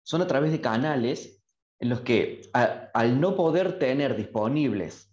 son 0.04 0.22
a 0.22 0.28
través 0.28 0.52
de 0.52 0.62
canales 0.62 1.44
en 1.80 1.90
los 1.90 2.02
que 2.02 2.42
al 2.54 3.20
no 3.20 3.36
poder 3.36 3.80
tener 3.80 4.16
disponibles 4.16 5.12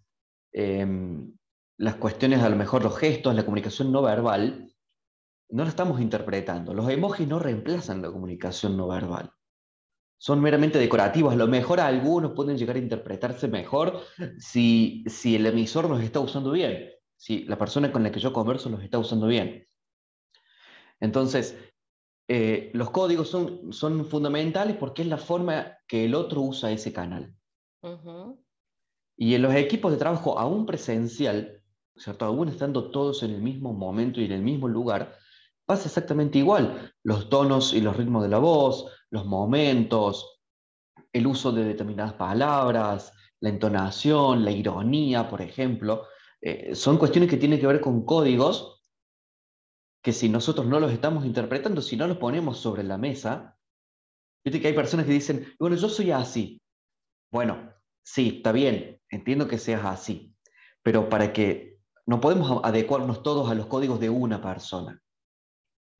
em, 0.52 1.36
las 1.78 1.96
cuestiones, 1.96 2.42
a 2.42 2.50
lo 2.50 2.56
mejor 2.56 2.82
los 2.82 2.96
gestos, 2.98 3.34
la 3.34 3.44
comunicación 3.44 3.90
no 3.90 4.02
verbal, 4.02 4.71
no 5.52 5.64
la 5.64 5.68
estamos 5.68 6.00
interpretando. 6.00 6.72
Los 6.72 6.88
emojis 6.88 7.28
no 7.28 7.38
reemplazan 7.38 8.00
la 8.00 8.10
comunicación 8.10 8.76
no 8.76 8.88
verbal. 8.88 9.30
Son 10.16 10.40
meramente 10.40 10.78
decorativos. 10.78 11.34
A 11.34 11.36
lo 11.36 11.46
mejor 11.46 11.78
algunos 11.80 12.32
pueden 12.32 12.56
llegar 12.56 12.76
a 12.76 12.80
interpretarse 12.80 13.48
mejor 13.48 14.00
si, 14.38 15.04
si 15.06 15.36
el 15.36 15.46
emisor 15.46 15.90
los 15.90 16.02
está 16.02 16.20
usando 16.20 16.52
bien, 16.52 16.90
si 17.16 17.44
la 17.44 17.58
persona 17.58 17.92
con 17.92 18.02
la 18.02 18.10
que 18.10 18.20
yo 18.20 18.32
converso 18.32 18.70
los 18.70 18.82
está 18.82 18.98
usando 18.98 19.26
bien. 19.26 19.66
Entonces, 21.00 21.58
eh, 22.28 22.70
los 22.72 22.90
códigos 22.90 23.28
son, 23.28 23.72
son 23.74 24.06
fundamentales 24.06 24.76
porque 24.76 25.02
es 25.02 25.08
la 25.08 25.18
forma 25.18 25.76
que 25.86 26.06
el 26.06 26.14
otro 26.14 26.40
usa 26.40 26.70
ese 26.70 26.92
canal. 26.94 27.34
Y 29.16 29.34
en 29.34 29.42
los 29.42 29.54
equipos 29.54 29.92
de 29.92 29.98
trabajo, 29.98 30.38
aún 30.38 30.64
presencial, 30.64 31.62
¿cierto? 31.96 32.24
aún 32.24 32.48
estando 32.48 32.90
todos 32.90 33.22
en 33.22 33.32
el 33.32 33.42
mismo 33.42 33.74
momento 33.74 34.20
y 34.20 34.24
en 34.24 34.32
el 34.32 34.42
mismo 34.42 34.66
lugar, 34.66 35.18
pasa 35.66 35.86
exactamente 35.86 36.38
igual. 36.38 36.92
Los 37.02 37.28
tonos 37.28 37.72
y 37.74 37.80
los 37.80 37.96
ritmos 37.96 38.22
de 38.22 38.28
la 38.28 38.38
voz, 38.38 38.86
los 39.10 39.26
momentos, 39.26 40.40
el 41.12 41.26
uso 41.26 41.52
de 41.52 41.64
determinadas 41.64 42.14
palabras, 42.14 43.12
la 43.40 43.48
entonación, 43.48 44.44
la 44.44 44.50
ironía, 44.50 45.28
por 45.28 45.42
ejemplo, 45.42 46.06
eh, 46.40 46.74
son 46.74 46.98
cuestiones 46.98 47.28
que 47.28 47.36
tienen 47.36 47.60
que 47.60 47.66
ver 47.66 47.80
con 47.80 48.04
códigos 48.04 48.80
que 50.02 50.12
si 50.12 50.28
nosotros 50.28 50.66
no 50.66 50.80
los 50.80 50.92
estamos 50.92 51.24
interpretando, 51.24 51.80
si 51.80 51.96
no 51.96 52.08
los 52.08 52.16
ponemos 52.16 52.58
sobre 52.58 52.82
la 52.82 52.98
mesa, 52.98 53.56
viste 54.44 54.60
que 54.60 54.68
hay 54.68 54.74
personas 54.74 55.06
que 55.06 55.12
dicen, 55.12 55.46
bueno, 55.58 55.76
yo 55.76 55.88
soy 55.88 56.10
así. 56.10 56.60
Bueno, 57.30 57.72
sí, 58.02 58.34
está 58.38 58.50
bien, 58.50 59.00
entiendo 59.08 59.46
que 59.46 59.58
seas 59.58 59.84
así, 59.84 60.34
pero 60.82 61.08
para 61.08 61.32
que 61.32 61.78
no 62.04 62.20
podemos 62.20 62.60
adecuarnos 62.64 63.22
todos 63.22 63.48
a 63.48 63.54
los 63.54 63.66
códigos 63.66 64.00
de 64.00 64.10
una 64.10 64.42
persona. 64.42 65.00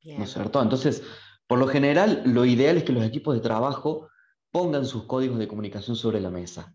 ¿No 0.04 0.24
es 0.24 0.32
cierto? 0.32 0.60
Entonces, 0.62 1.02
por 1.46 1.58
lo 1.58 1.66
general, 1.66 2.22
lo 2.24 2.44
ideal 2.44 2.76
es 2.76 2.84
que 2.84 2.92
los 2.92 3.04
equipos 3.04 3.34
de 3.34 3.40
trabajo 3.40 4.08
pongan 4.50 4.86
sus 4.86 5.04
códigos 5.04 5.38
de 5.38 5.48
comunicación 5.48 5.96
sobre 5.96 6.20
la 6.20 6.30
mesa, 6.30 6.74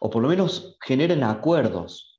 o 0.00 0.10
por 0.10 0.22
lo 0.22 0.28
menos 0.28 0.76
generen 0.80 1.24
acuerdos 1.24 2.12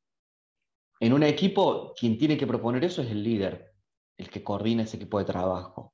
En 0.99 1.13
un 1.13 1.23
equipo, 1.23 1.93
quien 1.99 2.17
tiene 2.17 2.37
que 2.37 2.47
proponer 2.47 2.83
eso 2.83 3.01
es 3.01 3.11
el 3.11 3.23
líder, 3.23 3.73
el 4.17 4.29
que 4.29 4.43
coordina 4.43 4.83
ese 4.83 4.97
equipo 4.97 5.19
de 5.19 5.25
trabajo. 5.25 5.93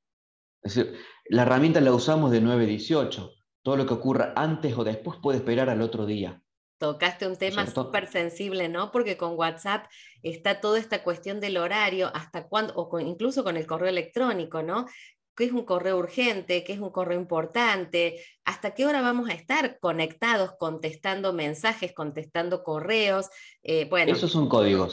Es 0.62 0.75
decir, 0.75 0.98
la 1.25 1.43
herramienta 1.43 1.82
la 1.82 1.93
usamos 1.93 2.32
de 2.32 2.41
9 2.41 2.65
a 2.65 2.67
18. 2.67 3.32
Todo 3.63 3.77
lo 3.77 3.86
que 3.86 3.93
ocurra 3.96 4.34
antes 4.36 4.77
o 4.77 4.84
después 4.84 5.20
puede 5.22 5.39
esperar 5.39 5.70
al 5.70 5.82
otro 5.82 6.05
día. 6.05 6.42
Tocaste 6.84 7.25
un 7.28 7.38
tema 7.38 7.66
súper 7.66 8.08
sensible, 8.08 8.68
¿no? 8.68 8.92
Porque 8.92 9.16
con 9.16 9.38
WhatsApp 9.38 9.86
está 10.22 10.60
toda 10.60 10.78
esta 10.78 11.02
cuestión 11.02 11.40
del 11.40 11.56
horario, 11.56 12.12
hasta 12.13 12.50
cuándo, 12.50 12.74
o 12.75 13.00
incluso 13.00 13.46
con 13.46 13.56
el 13.56 13.66
correo 13.66 13.88
electrónico, 13.88 14.63
¿no? 14.63 14.88
¿Qué 15.34 15.46
es 15.46 15.54
un 15.54 15.63
correo 15.63 15.98
urgente? 15.98 16.66
¿Qué 16.66 16.74
es 16.74 16.80
un 16.80 16.90
correo 16.90 17.18
importante? 17.18 18.22
¿Hasta 18.44 18.74
qué 18.74 18.86
hora 18.86 19.02
vamos 19.02 19.30
a 19.30 19.34
estar 19.34 19.80
conectados, 19.80 20.56
contestando 20.60 21.32
mensajes, 21.32 21.94
contestando 21.94 22.63
correos? 22.63 23.30
Eh, 23.63 23.88
bueno, 23.90 24.12
esos 24.12 24.34
son 24.34 24.50
códigos. 24.50 24.92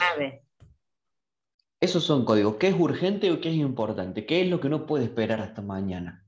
Esos 1.80 2.04
son 2.04 2.24
códigos. 2.24 2.54
¿Qué 2.54 2.68
es 2.68 2.78
urgente 2.78 3.32
o 3.32 3.40
qué 3.40 3.48
es 3.48 3.56
importante? 3.56 4.26
¿Qué 4.26 4.42
es 4.42 4.48
lo 4.48 4.60
que 4.60 4.68
no 4.68 4.86
puede 4.86 5.06
esperar 5.06 5.40
hasta 5.40 5.60
mañana? 5.60 6.24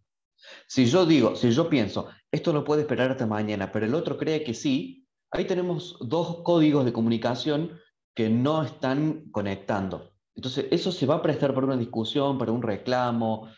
Si 0.66 0.86
yo 0.86 1.06
digo, 1.06 1.36
si 1.36 1.52
yo 1.52 1.68
pienso, 1.70 2.08
esto 2.32 2.52
no 2.52 2.64
puede 2.64 2.82
esperar 2.82 3.12
hasta 3.12 3.28
mañana, 3.28 3.70
pero 3.70 3.86
el 3.86 3.94
otro 3.94 4.18
cree 4.18 4.42
que 4.42 4.54
sí, 4.54 5.01
ahí 5.32 5.46
tenemos 5.46 5.96
dos 6.00 6.42
códigos 6.42 6.84
de 6.84 6.92
comunicación 6.92 7.80
que 8.14 8.28
no 8.28 8.62
están 8.62 9.30
conectando. 9.32 10.12
Entonces, 10.34 10.66
eso 10.70 10.92
se 10.92 11.06
va 11.06 11.16
a 11.16 11.22
prestar 11.22 11.54
para 11.54 11.66
una 11.66 11.76
discusión, 11.76 12.38
para 12.38 12.52
un 12.52 12.62
reclamo, 12.62 13.50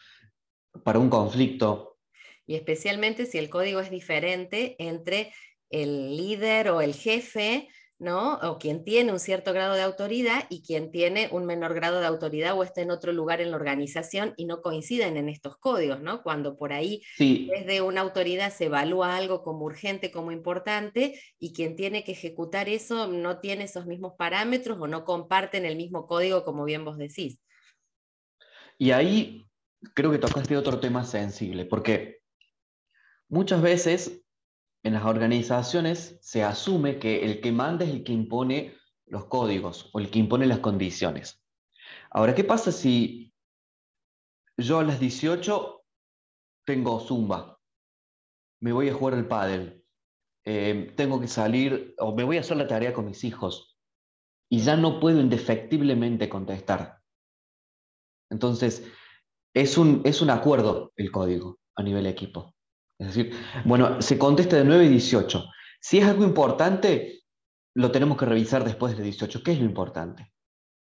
para 0.84 0.98
un 0.98 1.10
conflicto. 1.10 1.98
Y 2.46 2.54
especialmente 2.54 3.26
si 3.26 3.38
el 3.38 3.50
código 3.50 3.80
es 3.80 3.90
diferente 3.90 4.76
entre 4.78 5.32
el 5.70 6.16
líder 6.16 6.70
o 6.70 6.80
el 6.80 6.94
jefe 6.94 7.68
¿no? 7.98 8.34
O 8.38 8.58
quien 8.58 8.84
tiene 8.84 9.12
un 9.12 9.20
cierto 9.20 9.52
grado 9.52 9.74
de 9.74 9.82
autoridad 9.82 10.44
y 10.50 10.62
quien 10.62 10.90
tiene 10.90 11.28
un 11.30 11.46
menor 11.46 11.74
grado 11.74 12.00
de 12.00 12.06
autoridad 12.06 12.58
o 12.58 12.64
está 12.64 12.82
en 12.82 12.90
otro 12.90 13.12
lugar 13.12 13.40
en 13.40 13.50
la 13.50 13.56
organización 13.56 14.34
y 14.36 14.46
no 14.46 14.62
coinciden 14.62 15.16
en 15.16 15.28
estos 15.28 15.56
códigos, 15.58 16.00
¿no? 16.00 16.22
Cuando 16.22 16.56
por 16.56 16.72
ahí 16.72 17.02
desde 17.18 17.82
una 17.82 18.00
autoridad 18.00 18.52
se 18.52 18.66
evalúa 18.66 19.16
algo 19.16 19.42
como 19.42 19.64
urgente, 19.64 20.10
como 20.10 20.32
importante, 20.32 21.20
y 21.38 21.52
quien 21.52 21.76
tiene 21.76 22.04
que 22.04 22.12
ejecutar 22.12 22.68
eso 22.68 23.06
no 23.06 23.38
tiene 23.40 23.64
esos 23.64 23.86
mismos 23.86 24.14
parámetros 24.18 24.78
o 24.80 24.88
no 24.88 25.04
comparten 25.04 25.64
el 25.64 25.76
mismo 25.76 26.06
código, 26.06 26.44
como 26.44 26.64
bien 26.64 26.84
vos 26.84 26.98
decís. 26.98 27.40
Y 28.76 28.90
ahí 28.90 29.48
creo 29.94 30.10
que 30.10 30.18
tocaste 30.18 30.56
otro 30.56 30.80
tema 30.80 31.04
sensible, 31.04 31.64
porque 31.64 32.18
muchas 33.28 33.62
veces 33.62 34.23
en 34.84 34.92
las 34.92 35.04
organizaciones 35.04 36.18
se 36.20 36.44
asume 36.44 36.98
que 36.98 37.24
el 37.24 37.40
que 37.40 37.50
manda 37.50 37.84
es 37.84 37.90
el 37.90 38.04
que 38.04 38.12
impone 38.12 38.76
los 39.06 39.24
códigos 39.26 39.90
o 39.92 39.98
el 39.98 40.10
que 40.10 40.18
impone 40.18 40.46
las 40.46 40.58
condiciones. 40.58 41.42
Ahora, 42.10 42.34
¿qué 42.34 42.44
pasa 42.44 42.70
si 42.70 43.32
yo 44.58 44.78
a 44.78 44.84
las 44.84 45.00
18 45.00 45.84
tengo 46.66 47.00
zumba? 47.00 47.58
Me 48.60 48.72
voy 48.72 48.90
a 48.90 48.94
jugar 48.94 49.14
al 49.14 49.26
pádel. 49.26 49.82
Eh, 50.44 50.92
tengo 50.96 51.18
que 51.18 51.28
salir 51.28 51.94
o 51.98 52.14
me 52.14 52.22
voy 52.22 52.36
a 52.36 52.40
hacer 52.40 52.58
la 52.58 52.68
tarea 52.68 52.92
con 52.92 53.06
mis 53.06 53.24
hijos 53.24 53.78
y 54.50 54.60
ya 54.60 54.76
no 54.76 55.00
puedo 55.00 55.18
indefectiblemente 55.18 56.28
contestar. 56.28 56.98
Entonces, 58.30 58.86
es 59.54 59.78
un, 59.78 60.02
es 60.04 60.20
un 60.20 60.28
acuerdo 60.28 60.92
el 60.96 61.10
código 61.10 61.58
a 61.74 61.82
nivel 61.82 62.06
equipo. 62.06 62.53
Es 63.06 63.14
decir, 63.14 63.34
bueno, 63.64 64.00
se 64.00 64.18
contesta 64.18 64.56
de 64.56 64.64
9 64.64 64.86
y 64.86 64.88
18. 64.88 65.44
Si 65.80 65.98
es 65.98 66.06
algo 66.06 66.24
importante, 66.24 67.22
lo 67.74 67.90
tenemos 67.90 68.16
que 68.16 68.24
revisar 68.24 68.64
después 68.64 68.96
de 68.96 69.02
18. 69.02 69.42
¿Qué 69.42 69.52
es 69.52 69.58
lo 69.58 69.64
importante? 69.64 70.32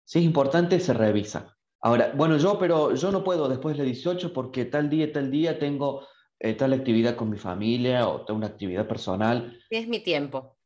Si 0.05 0.19
es 0.19 0.25
importante, 0.25 0.79
se 0.79 0.93
revisa. 0.93 1.55
Ahora, 1.81 2.11
bueno, 2.15 2.37
yo, 2.37 2.59
pero 2.59 2.93
yo 2.95 3.11
no 3.11 3.23
puedo 3.23 3.47
después 3.47 3.77
de 3.77 3.85
18 3.85 4.33
porque 4.33 4.65
tal 4.65 4.89
día, 4.89 5.11
tal 5.13 5.31
día 5.31 5.57
tengo 5.57 6.05
eh, 6.39 6.53
tal 6.53 6.73
actividad 6.73 7.15
con 7.15 7.29
mi 7.29 7.37
familia 7.37 8.07
o 8.07 8.25
tengo 8.25 8.37
una 8.37 8.47
actividad 8.47 8.87
personal. 8.87 9.57
Es 9.69 9.87
mi 9.87 9.99
tiempo. 9.99 10.57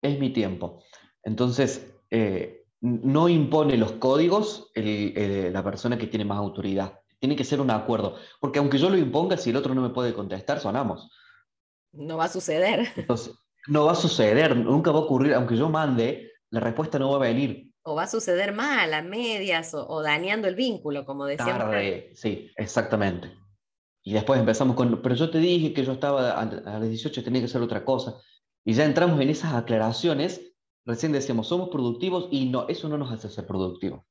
Es 0.00 0.18
mi 0.18 0.30
tiempo. 0.30 0.82
Entonces, 1.22 1.94
eh, 2.10 2.64
no 2.80 3.28
impone 3.28 3.76
los 3.76 3.92
códigos 3.92 4.70
la 4.74 5.64
persona 5.64 5.98
que 5.98 6.06
tiene 6.06 6.24
más 6.24 6.38
autoridad. 6.38 6.97
Tiene 7.20 7.36
que 7.36 7.44
ser 7.44 7.60
un 7.60 7.70
acuerdo. 7.70 8.16
Porque 8.40 8.58
aunque 8.58 8.78
yo 8.78 8.90
lo 8.90 8.96
imponga, 8.96 9.36
si 9.36 9.50
el 9.50 9.56
otro 9.56 9.74
no 9.74 9.82
me 9.82 9.90
puede 9.90 10.14
contestar, 10.14 10.60
sonamos. 10.60 11.10
No 11.92 12.16
va 12.16 12.24
a 12.24 12.28
suceder. 12.28 12.88
no 13.68 13.84
va 13.84 13.92
a 13.92 13.96
suceder, 13.96 14.56
nunca 14.56 14.90
va 14.90 14.98
a 14.98 15.02
ocurrir. 15.02 15.34
Aunque 15.34 15.56
yo 15.56 15.68
mande, 15.68 16.32
la 16.50 16.60
respuesta 16.60 16.98
no 16.98 17.10
va 17.10 17.16
a 17.16 17.28
venir. 17.28 17.72
O 17.82 17.94
va 17.94 18.04
a 18.04 18.08
suceder 18.08 18.52
mal, 18.52 18.92
a 18.92 19.02
medias, 19.02 19.72
o, 19.74 20.02
dañando 20.02 20.46
el 20.46 20.54
vínculo, 20.54 21.06
como 21.06 21.24
decíamos. 21.24 21.58
Tarde, 21.58 22.10
sí, 22.14 22.50
exactamente. 22.56 23.32
Y 24.02 24.12
después 24.12 24.38
empezamos 24.38 24.76
con, 24.76 25.00
pero 25.02 25.14
yo 25.14 25.30
te 25.30 25.38
dije 25.38 25.72
que 25.72 25.84
yo 25.84 25.92
estaba 25.92 26.32
a, 26.32 26.40
a 26.42 26.78
las 26.78 26.88
18 26.88 27.24
tenía 27.24 27.40
que 27.40 27.46
hacer 27.46 27.62
otra 27.62 27.84
cosa. 27.84 28.20
Y 28.64 28.74
ya 28.74 28.84
entramos 28.84 29.20
en 29.20 29.30
esas 29.30 29.54
aclaraciones, 29.54 30.42
recién 30.84 31.12
decíamos, 31.12 31.48
somos 31.48 31.70
productivos 31.70 32.28
y 32.30 32.50
no, 32.50 32.68
eso 32.68 32.88
no 32.88 32.98
nos 32.98 33.10
hace 33.10 33.30
ser 33.30 33.46
productivos. 33.46 34.04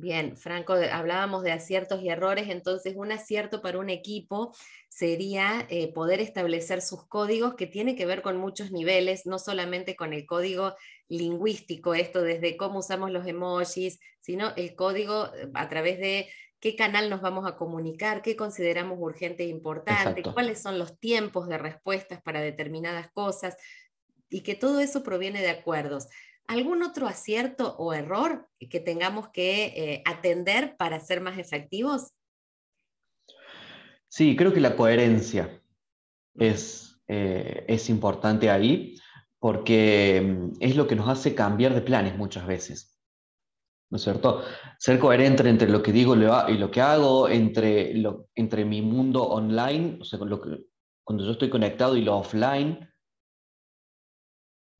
Bien, 0.00 0.34
Franco, 0.34 0.72
hablábamos 0.72 1.42
de 1.42 1.52
aciertos 1.52 2.02
y 2.02 2.08
errores, 2.08 2.48
entonces 2.48 2.94
un 2.96 3.12
acierto 3.12 3.60
para 3.60 3.78
un 3.78 3.90
equipo 3.90 4.56
sería 4.88 5.66
eh, 5.68 5.92
poder 5.92 6.20
establecer 6.20 6.80
sus 6.80 7.06
códigos 7.06 7.54
que 7.54 7.66
tiene 7.66 7.94
que 7.94 8.06
ver 8.06 8.22
con 8.22 8.38
muchos 8.38 8.72
niveles, 8.72 9.26
no 9.26 9.38
solamente 9.38 9.96
con 9.96 10.14
el 10.14 10.24
código 10.24 10.74
lingüístico, 11.08 11.92
esto 11.92 12.22
desde 12.22 12.56
cómo 12.56 12.78
usamos 12.78 13.10
los 13.10 13.26
emojis, 13.26 14.00
sino 14.20 14.54
el 14.56 14.74
código 14.74 15.26
eh, 15.34 15.50
a 15.52 15.68
través 15.68 15.98
de 15.98 16.30
qué 16.60 16.76
canal 16.76 17.10
nos 17.10 17.20
vamos 17.20 17.46
a 17.46 17.56
comunicar, 17.56 18.22
qué 18.22 18.36
consideramos 18.36 18.96
urgente 18.98 19.42
e 19.42 19.48
importante, 19.48 20.22
cuáles 20.22 20.62
son 20.62 20.78
los 20.78 20.98
tiempos 20.98 21.46
de 21.46 21.58
respuestas 21.58 22.22
para 22.22 22.40
determinadas 22.40 23.10
cosas, 23.12 23.54
y 24.30 24.42
que 24.42 24.54
todo 24.54 24.80
eso 24.80 25.02
proviene 25.02 25.42
de 25.42 25.50
acuerdos. 25.50 26.06
¿Algún 26.50 26.82
otro 26.82 27.06
acierto 27.06 27.76
o 27.78 27.94
error 27.94 28.48
que 28.58 28.80
tengamos 28.80 29.28
que 29.28 29.66
eh, 29.66 30.02
atender 30.04 30.76
para 30.76 30.98
ser 30.98 31.20
más 31.20 31.38
efectivos? 31.38 32.10
Sí, 34.08 34.34
creo 34.34 34.52
que 34.52 34.58
la 34.58 34.74
coherencia 34.74 35.62
es, 36.34 37.00
eh, 37.06 37.64
es 37.68 37.88
importante 37.88 38.50
ahí 38.50 38.96
porque 39.38 40.20
mm, 40.20 40.56
es 40.58 40.74
lo 40.74 40.88
que 40.88 40.96
nos 40.96 41.08
hace 41.08 41.36
cambiar 41.36 41.72
de 41.72 41.82
planes 41.82 42.16
muchas 42.16 42.48
veces. 42.48 43.00
¿No 43.88 43.98
es 43.98 44.02
cierto? 44.02 44.42
Ser 44.76 44.98
coherente 44.98 45.48
entre 45.48 45.68
lo 45.68 45.84
que 45.84 45.92
digo 45.92 46.16
y 46.16 46.58
lo 46.58 46.70
que 46.72 46.80
hago, 46.80 47.28
entre, 47.28 47.94
lo, 47.94 48.26
entre 48.34 48.64
mi 48.64 48.82
mundo 48.82 49.22
online, 49.22 49.98
o 50.00 50.04
sea, 50.04 50.18
lo 50.18 50.42
que, 50.42 50.64
cuando 51.04 51.24
yo 51.24 51.30
estoy 51.30 51.48
conectado 51.48 51.96
y 51.96 52.02
lo 52.02 52.16
offline, 52.16 52.92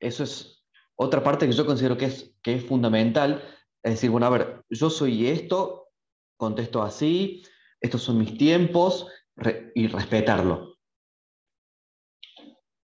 eso 0.00 0.24
es 0.24 0.59
otra 1.02 1.22
parte 1.22 1.46
que 1.46 1.52
yo 1.52 1.64
considero 1.64 1.96
que 1.96 2.06
es, 2.06 2.34
que 2.42 2.54
es 2.54 2.64
fundamental 2.64 3.42
es 3.82 3.92
decir, 3.92 4.10
bueno, 4.10 4.26
a 4.26 4.30
ver, 4.30 4.64
yo 4.68 4.90
soy 4.90 5.28
esto, 5.28 5.88
contesto 6.36 6.82
así, 6.82 7.42
estos 7.80 8.02
son 8.02 8.18
mis 8.18 8.36
tiempos 8.36 9.06
y 9.74 9.86
respetarlo. 9.86 10.70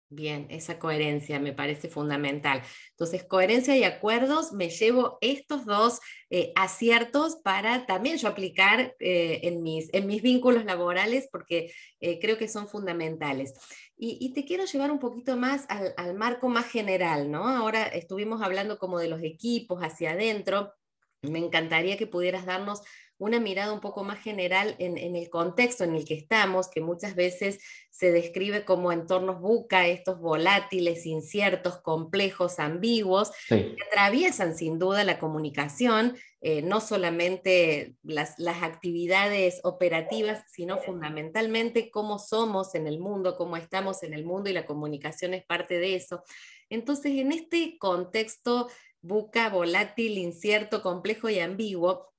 Bien, 0.09 0.45
esa 0.51 0.77
coherencia 0.77 1.39
me 1.39 1.53
parece 1.53 1.89
fundamental. 1.89 2.61
Entonces, 2.91 3.23
coherencia 3.23 3.75
y 3.75 3.83
acuerdos, 3.83 4.53
me 4.53 4.69
llevo 4.69 5.17
estos 5.21 5.65
dos 5.65 5.99
eh, 6.29 6.51
aciertos 6.55 7.37
para 7.37 7.87
también 7.87 8.17
yo 8.17 8.27
aplicar 8.27 8.95
eh, 8.99 9.39
en, 9.41 9.63
mis, 9.63 9.91
en 9.91 10.05
mis 10.05 10.21
vínculos 10.21 10.65
laborales 10.65 11.27
porque 11.31 11.73
eh, 11.99 12.19
creo 12.19 12.37
que 12.37 12.47
son 12.47 12.67
fundamentales. 12.67 13.55
Y, 14.05 14.33
te 14.33 14.43
quiero 14.43 14.65
llevar 14.65 14.91
un 14.91 14.99
poquito 14.99 15.37
más 15.37 15.65
al, 15.69 15.93
al, 15.95 16.13
marco 16.13 16.49
más 16.49 16.65
general, 16.65 17.31
¿no? 17.31 17.47
Ahora 17.47 17.83
estuvimos 17.83 18.41
hablando 18.41 18.77
como 18.77 18.99
de 18.99 19.07
los 19.07 19.21
equipos 19.23 19.81
hacia 19.81 20.11
adentro. 20.11 20.73
Me 21.21 21.39
encantaría 21.39 21.95
que 21.95 22.05
pudieras 22.05 22.45
darnos 22.45 22.81
una 23.17 23.39
mirada 23.39 23.73
un 23.73 23.79
poco 23.79 24.03
más 24.03 24.19
general 24.19 24.75
en, 24.79 24.97
el 24.97 25.29
contexto 25.29 25.83
en 25.83 25.95
el 25.95 26.05
que 26.05 26.15
estamos, 26.15 26.67
que 26.67 26.81
muchas 26.81 27.15
veces 27.15 27.59
se 27.89 28.11
describe 28.11 28.65
como 28.65 28.91
entornos 28.91 29.39
buca, 29.39 29.87
estos 29.87 30.19
volátiles, 30.19 31.05
inciertos, 31.05 31.79
complejos, 31.81 32.59
ambiguos, 32.59 33.31
que 33.47 33.75
atraviesan 33.89 34.57
sin 34.57 34.79
duda 34.79 35.03
la 35.03 35.19
comunicación, 35.19 36.17
eh, 36.41 36.61
no 36.61 36.81
solamente 36.81 37.95
las, 38.03 38.37
las 38.39 38.63
actividades 38.63 39.61
operativas, 39.63 40.43
sino 40.51 40.79
fundamentalmente 40.79 41.91
cómo 41.91 42.19
somos 42.19 42.75
en 42.75 42.87
el 42.87 42.99
mundo, 42.99 43.37
cómo 43.37 43.57
estamos 43.57 44.03
en 44.03 44.13
el 44.13 44.25
mundo 44.25 44.49
y 44.49 44.53
la 44.53 44.65
comunicación 44.65 45.33
es 45.33 45.45
parte 45.45 45.77
de 45.77 45.95
eso. 45.95 46.23
Entonces, 46.69 47.13
en 47.13 47.31
este 47.31 47.77
contexto 47.77 48.69
buca, 49.01 49.49
volátil, 49.49 50.17
incierto, 50.17 50.81
complejo 50.81 51.29
y 51.29 51.39
ambiguo, 51.39 52.12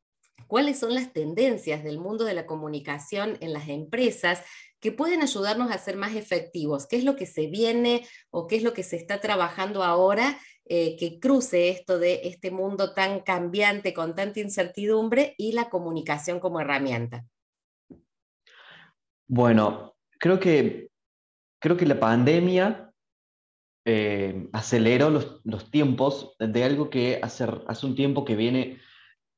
cuáles 0.46 0.78
son 0.78 0.94
las 0.94 1.12
tendencias 1.12 1.82
del 1.82 1.98
mundo 1.98 2.24
de 2.24 2.34
la 2.34 2.46
comunicación 2.46 3.36
en 3.40 3.52
las 3.52 3.68
empresas 3.68 4.42
que 4.80 4.92
pueden 4.92 5.22
ayudarnos 5.22 5.70
a 5.70 5.78
ser 5.78 5.96
más 5.96 6.14
efectivos. 6.14 6.86
¿Qué 6.86 6.96
es 6.96 7.04
lo 7.04 7.16
que 7.16 7.26
se 7.26 7.46
viene 7.46 8.06
o 8.30 8.46
qué 8.46 8.56
es 8.56 8.62
lo 8.62 8.74
que 8.74 8.82
se 8.82 8.96
está 8.96 9.20
trabajando 9.20 9.82
ahora 9.82 10.38
eh, 10.66 10.96
que 10.98 11.18
cruce 11.18 11.70
esto 11.70 11.98
de 11.98 12.20
este 12.24 12.50
mundo 12.50 12.92
tan 12.92 13.20
cambiante, 13.20 13.94
con 13.94 14.14
tanta 14.14 14.40
incertidumbre 14.40 15.34
y 15.38 15.52
la 15.52 15.70
comunicación 15.70 16.38
como 16.38 16.60
herramienta? 16.60 17.24
Bueno, 19.26 19.96
creo 20.18 20.38
que, 20.38 20.90
creo 21.58 21.76
que 21.76 21.86
la 21.86 21.98
pandemia 21.98 22.92
eh, 23.86 24.48
aceleró 24.52 25.10
los, 25.10 25.70
tiempos 25.70 26.36
de 26.38 26.64
algo 26.64 26.90
que 26.90 27.20
hace, 27.22 27.46
hace 27.66 27.86
un 27.86 27.94
tiempo 27.94 28.24
que 28.24 28.36
viene 28.36 28.80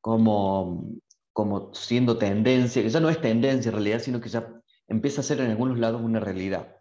como, 0.06 1.00
como 1.32 1.74
siendo 1.74 2.16
tendencia, 2.16 2.80
que 2.80 2.90
ya 2.90 3.00
no 3.00 3.10
es 3.10 3.20
tendencia 3.20 3.70
en 3.70 3.74
realidad, 3.74 3.98
sino 3.98 4.20
que 4.20 4.28
ya 4.28 4.48
empieza 4.86 5.20
a 5.20 5.24
ser 5.24 5.40
en 5.40 5.50
algunos 5.50 5.80
lados 5.80 6.00
una 6.00 6.20
realidad. 6.20 6.76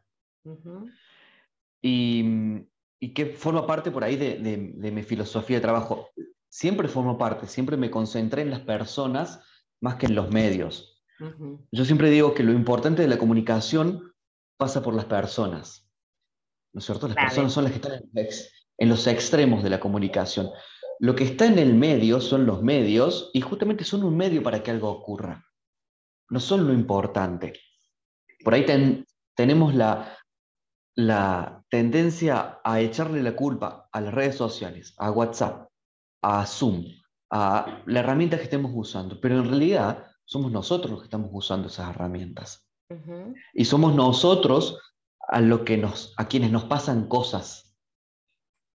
y, 1.82 2.24
y, 3.00 3.14
que 3.16 3.26
forma 3.26 3.66
parte 3.66 3.90
por 3.90 4.04
ahí 4.04 4.16
de, 4.16 4.38
de, 4.38 4.92
mi 4.92 5.02
filosofía 5.02 5.58
de 5.58 5.62
trabajo. 5.62 6.08
Siempre 6.50 6.88
formo 6.88 7.18
parte, 7.18 7.48
siempre 7.48 7.78
me 7.78 7.90
concentré 7.90 8.44
en 8.44 8.52
las 8.52 8.60
personas 8.60 9.42
más 9.82 9.96
que 9.96 10.06
en 10.06 10.14
los 10.14 10.30
medios. 10.30 11.04
Yo 11.72 11.84
siempre 11.84 12.12
digo 12.12 12.36
que 12.36 12.44
lo 12.44 12.52
importante 12.52 13.02
de 13.02 13.08
la 13.08 13.18
comunicación 13.18 14.14
pasa 14.56 14.84
por 14.84 14.94
las 14.94 15.06
personas. 15.06 15.90
¿no 16.74 16.80
es 16.80 16.86
cierto? 16.86 17.08
Las 17.08 17.18
personas 17.18 17.54
son 17.54 17.64
las 17.64 17.74
que 17.74 17.80
están 17.80 18.04
en 18.78 18.90
los 18.90 19.08
extremos 19.08 19.64
de 19.64 19.72
la 19.72 19.80
comunicación. 19.80 20.52
Lo 21.00 21.16
que 21.16 21.26
está 21.26 21.46
en 21.46 21.60
el 21.60 21.74
medio 21.74 22.22
son 22.22 22.46
los 22.46 22.62
medios 22.62 23.30
y 23.34 23.42
justamente 23.42 23.84
son 23.84 24.04
un 24.04 24.16
medio 24.16 24.44
para 24.44 24.64
que 24.64 24.72
algo 24.72 24.90
ocurra. 24.90 25.46
No 26.30 26.40
son 26.40 26.68
lo 26.68 26.74
importante. 26.74 27.54
Por 28.44 28.54
ahí 28.54 28.66
tenemos 29.36 29.76
la, 29.76 30.18
la 30.96 31.64
tendencia 31.70 32.60
a 32.64 32.80
echarle 32.80 33.22
la 33.22 33.36
culpa 33.36 33.90
a 33.92 34.02
las 34.02 34.14
redes 34.14 34.36
sociales, 34.36 34.96
a 34.98 35.12
WhatsApp, 35.12 35.68
a 36.22 36.46
Zoom, 36.46 36.86
a 37.30 37.84
la 37.86 38.00
herramienta 38.00 38.38
que 38.38 38.44
estemos 38.44 38.72
usando, 38.74 39.20
pero 39.20 39.40
en 39.40 39.50
realidad 39.50 40.08
somos 40.24 40.52
nosotros 40.52 40.92
los 40.92 41.00
que 41.02 41.06
estamos 41.06 41.30
usando 41.34 41.68
esas 41.68 41.90
herramientas. 41.90 42.68
Y 43.54 43.66
somos 43.66 43.96
nosotros 43.96 44.80
a, 45.28 45.42
lo 45.42 45.66
que 45.66 45.78
nos, 45.78 46.14
a 46.18 46.28
quienes 46.28 46.52
nos 46.52 46.66
pasan 46.66 47.08
cosas 47.08 47.64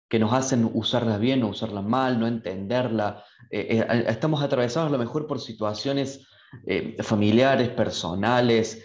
que 0.09 0.19
nos 0.19 0.33
hacen 0.33 0.69
usarla 0.73 1.17
bien 1.17 1.43
o 1.43 1.49
usarla 1.49 1.81
mal, 1.81 2.19
no 2.19 2.27
entenderla. 2.27 3.23
Eh, 3.51 3.85
eh, 3.89 4.05
estamos 4.07 4.41
atravesados 4.41 4.89
a 4.89 4.91
lo 4.91 4.97
mejor 4.97 5.27
por 5.27 5.39
situaciones 5.39 6.25
eh, 6.65 6.95
familiares, 7.03 7.69
personales, 7.69 8.83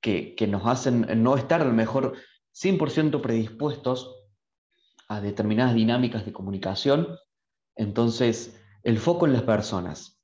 que, 0.00 0.34
que, 0.34 0.46
nos 0.46 0.66
hacen 0.66 1.06
no 1.22 1.36
estar 1.36 1.62
a 1.62 1.64
lo 1.64 1.72
mejor 1.72 2.14
100% 2.54 3.20
predispuestos 3.20 4.14
a 5.08 5.20
determinadas 5.20 5.74
dinámicas 5.74 6.24
de 6.24 6.32
comunicación. 6.32 7.16
Entonces, 7.74 8.60
el 8.82 8.98
foco 8.98 9.26
en 9.26 9.32
las 9.32 9.42
personas. 9.42 10.20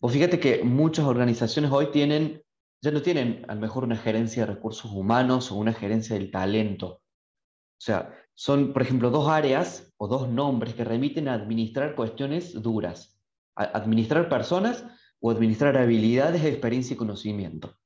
O 0.00 0.08
fíjate 0.08 0.40
que 0.40 0.62
muchas 0.64 1.04
organizaciones 1.04 1.70
hoy 1.70 1.90
tienen 1.90 2.42
ya 2.82 2.90
no 2.90 3.02
tienen 3.02 3.44
a 3.48 3.54
lo 3.54 3.60
mejor 3.60 3.84
una 3.84 3.96
gerencia 3.96 4.46
de 4.46 4.54
recursos 4.54 4.90
humanos 4.90 5.52
o 5.52 5.56
una 5.56 5.72
gerencia 5.72 6.16
del 6.16 6.30
talento. 6.30 6.86
O 6.86 7.82
sea, 7.82 8.14
son, 8.40 8.72
por 8.72 8.80
ejemplo, 8.80 9.10
dos 9.10 9.28
áreas 9.28 9.92
o 9.98 10.08
dos 10.08 10.26
nombres 10.26 10.72
que 10.72 10.82
remiten 10.82 11.28
a 11.28 11.34
administrar 11.34 11.94
cuestiones 11.94 12.54
duras, 12.54 13.20
administrar 13.54 14.30
personas 14.30 14.82
o 15.20 15.30
administrar 15.30 15.76
habilidades, 15.76 16.42
experiencia 16.46 16.94
y 16.94 16.96
conocimiento. 16.96 17.76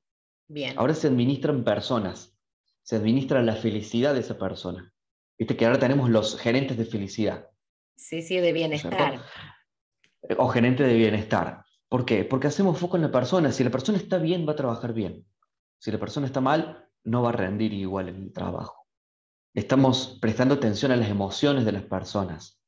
Bien. 0.47 0.79
Ahora 0.79 0.93
se 0.93 1.07
administran 1.07 1.65
personas, 1.65 2.39
se 2.83 2.95
administra 2.95 3.43
la 3.43 3.57
felicidad 3.57 4.13
de 4.13 4.21
esa 4.21 4.37
persona. 4.37 4.93
Viste 5.37 5.57
que 5.57 5.65
ahora 5.65 5.77
tenemos 5.77 6.09
los 6.09 6.39
gerentes 6.39 6.77
de 6.77 6.85
felicidad. 6.85 7.49
Sí, 7.97 8.21
sí, 8.21 8.37
de 8.37 8.53
bienestar. 8.53 9.19
O 10.37 10.47
gerente 10.47 10.83
de 10.83 10.95
bienestar. 10.95 11.65
¿Por 11.89 12.05
qué? 12.05 12.23
Porque 12.23 12.47
hacemos 12.47 12.79
foco 12.79 12.95
en 12.95 13.03
la 13.03 13.11
persona. 13.11 13.51
Si 13.51 13.61
la 13.65 13.71
persona 13.71 13.97
está 13.97 14.19
bien, 14.19 14.47
va 14.47 14.53
a 14.53 14.55
trabajar 14.55 14.93
bien. 14.93 15.25
Si 15.79 15.91
la 15.91 15.97
persona 15.97 16.27
está 16.27 16.39
mal, 16.39 16.87
no 17.03 17.23
va 17.23 17.31
a 17.31 17.33
rendir 17.33 17.73
igual 17.73 18.07
en 18.07 18.23
el 18.23 18.31
trabajo. 18.31 18.84
Estamos 19.55 20.17
prestando 20.19 20.55
atención 20.55 20.91
a 20.91 20.97
las 20.97 21.09
emociones 21.09 21.63
de 21.63 21.71
las 21.71 21.83
personas. 21.83 22.61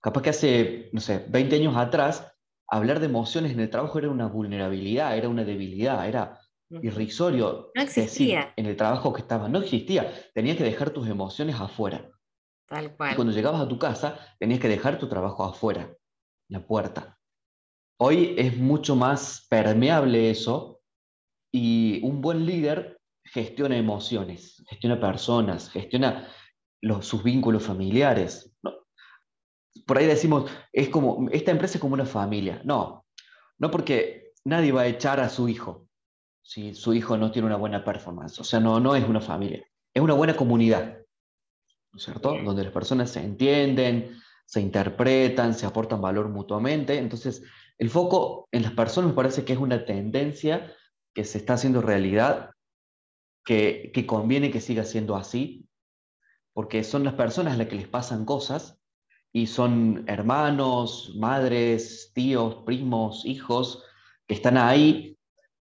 Capaz 0.00 0.22
que 0.22 0.30
hace, 0.30 0.88
no 0.92 1.00
sé, 1.00 1.26
20 1.28 1.56
años 1.56 1.76
atrás, 1.76 2.34
hablar 2.66 3.00
de 3.00 3.06
emociones 3.06 3.52
en 3.52 3.60
el 3.60 3.68
trabajo 3.68 3.98
era 3.98 4.08
una 4.08 4.26
vulnerabilidad, 4.26 5.16
era 5.18 5.28
una 5.28 5.44
debilidad, 5.44 6.08
era 6.08 6.40
irrisorio. 6.70 7.70
No 7.74 7.82
existía. 7.82 8.54
en 8.56 8.64
el 8.64 8.76
trabajo 8.76 9.12
que 9.12 9.20
estaba, 9.20 9.46
no 9.50 9.58
existía. 9.58 10.10
Tenías 10.32 10.56
que 10.56 10.64
dejar 10.64 10.88
tus 10.88 11.06
emociones 11.06 11.60
afuera. 11.60 12.10
Tal 12.66 12.96
cual. 12.96 13.12
Y 13.12 13.14
cuando 13.14 13.34
llegabas 13.34 13.60
a 13.60 13.68
tu 13.68 13.78
casa, 13.78 14.18
tenías 14.38 14.58
que 14.58 14.68
dejar 14.68 14.98
tu 14.98 15.08
trabajo 15.08 15.44
afuera, 15.44 15.94
la 16.48 16.66
puerta. 16.66 17.18
Hoy 17.98 18.34
es 18.38 18.56
mucho 18.56 18.96
más 18.96 19.46
permeable 19.50 20.30
eso 20.30 20.80
y 21.52 22.02
un 22.04 22.22
buen 22.22 22.46
líder 22.46 22.98
gestiona 23.32 23.76
emociones, 23.76 24.62
gestiona 24.68 25.00
personas, 25.00 25.70
gestiona 25.70 26.28
los, 26.80 27.06
sus 27.06 27.22
vínculos 27.22 27.64
familiares. 27.64 28.54
Por 29.86 29.98
ahí 29.98 30.06
decimos, 30.06 30.50
es 30.72 30.88
como, 30.88 31.28
esta 31.30 31.50
empresa 31.50 31.74
es 31.78 31.80
como 31.80 31.94
una 31.94 32.06
familia. 32.06 32.60
No, 32.64 33.04
no 33.58 33.70
porque 33.70 34.32
nadie 34.44 34.72
va 34.72 34.82
a 34.82 34.86
echar 34.86 35.20
a 35.20 35.28
su 35.28 35.48
hijo 35.48 35.86
si 36.42 36.74
su 36.74 36.94
hijo 36.94 37.16
no 37.16 37.32
tiene 37.32 37.46
una 37.46 37.56
buena 37.56 37.84
performance. 37.84 38.38
O 38.38 38.44
sea, 38.44 38.60
no, 38.60 38.78
no 38.78 38.94
es 38.94 39.06
una 39.06 39.20
familia, 39.20 39.66
es 39.92 40.02
una 40.02 40.14
buena 40.14 40.36
comunidad, 40.36 40.98
¿no 41.92 41.98
es 41.98 42.04
cierto? 42.04 42.36
Donde 42.44 42.62
las 42.62 42.72
personas 42.72 43.10
se 43.10 43.20
entienden, 43.20 44.16
se 44.44 44.60
interpretan, 44.60 45.54
se 45.54 45.66
aportan 45.66 46.00
valor 46.00 46.28
mutuamente. 46.28 46.98
Entonces, 46.98 47.42
el 47.78 47.90
foco 47.90 48.48
en 48.52 48.62
las 48.62 48.72
personas 48.72 49.10
me 49.10 49.16
parece 49.16 49.44
que 49.44 49.54
es 49.54 49.58
una 49.58 49.84
tendencia 49.84 50.72
que 51.12 51.24
se 51.24 51.38
está 51.38 51.54
haciendo 51.54 51.82
realidad, 51.82 52.50
que, 53.46 54.04
conviene 54.06 54.50
que 54.50 54.60
siga 54.60 54.84
siendo 54.84 55.16
así, 55.16 55.66
porque 56.52 56.84
son 56.84 57.04
las 57.04 57.14
personas 57.14 57.56
las 57.56 57.68
que 57.68 57.76
les 57.76 57.88
pasan 57.88 58.24
cosas 58.24 58.78
y 59.32 59.46
son 59.46 60.04
hermanos, 60.08 61.14
madres, 61.16 62.10
tíos, 62.12 62.56
primos, 62.66 63.24
hijos, 63.24 63.84
que 64.26 64.34
están 64.34 64.58
ahí 64.58 65.16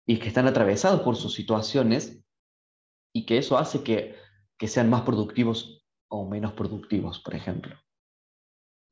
y 0.06 0.18
que 0.18 0.28
están 0.28 0.46
atravesados 0.46 1.02
por 1.02 1.16
sus 1.16 1.34
situaciones 1.34 2.24
y 3.12 3.26
que 3.26 3.38
eso 3.38 3.58
hace 3.58 3.82
que 3.82 4.66
sean 4.66 4.88
más 4.88 5.02
productivos 5.02 5.84
o 6.08 6.26
menos 6.26 6.54
productivos, 6.54 7.20
por 7.20 7.34
ejemplo. 7.34 7.76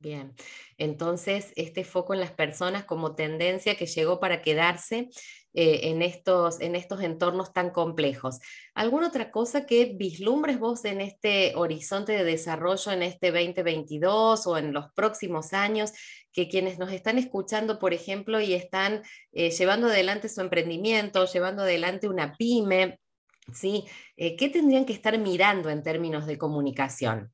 Bien, 0.02 0.34
entonces 0.78 1.52
este 1.54 1.84
foco 1.84 2.12
en 2.12 2.18
las 2.18 2.32
personas 2.32 2.84
como 2.84 3.14
tendencia 3.14 3.76
que 3.76 3.86
llegó 3.86 4.18
para 4.18 4.42
quedarse 4.42 5.10
eh, 5.54 5.90
en, 5.90 6.02
estos, 6.02 6.60
en 6.60 6.74
estos 6.74 7.02
entornos 7.02 7.52
tan 7.52 7.70
complejos. 7.70 8.40
¿Alguna 8.74 9.06
otra 9.06 9.30
cosa 9.30 9.64
que 9.64 9.94
vislumbres 9.96 10.58
vos 10.58 10.84
en 10.84 11.00
este 11.00 11.54
horizonte 11.54 12.10
de 12.10 12.24
desarrollo 12.24 12.90
en 12.90 13.04
este 13.04 13.30
2022 13.30 14.44
o 14.48 14.58
en 14.58 14.72
los 14.72 14.92
próximos 14.92 15.52
años 15.52 15.92
que 16.32 16.48
quienes 16.48 16.80
nos 16.80 16.90
están 16.90 17.16
escuchando, 17.16 17.78
por 17.78 17.94
ejemplo, 17.94 18.40
y 18.40 18.54
están 18.54 19.02
eh, 19.30 19.50
llevando 19.50 19.86
adelante 19.86 20.28
su 20.28 20.40
emprendimiento, 20.40 21.26
llevando 21.26 21.62
adelante 21.62 22.08
una 22.08 22.34
pyme, 22.36 22.98
¿sí? 23.52 23.84
Eh, 24.16 24.34
¿qué 24.34 24.48
tendrían 24.48 24.84
que 24.84 24.94
estar 24.94 25.16
mirando 25.16 25.70
en 25.70 25.84
términos 25.84 26.26
de 26.26 26.38
comunicación? 26.38 27.32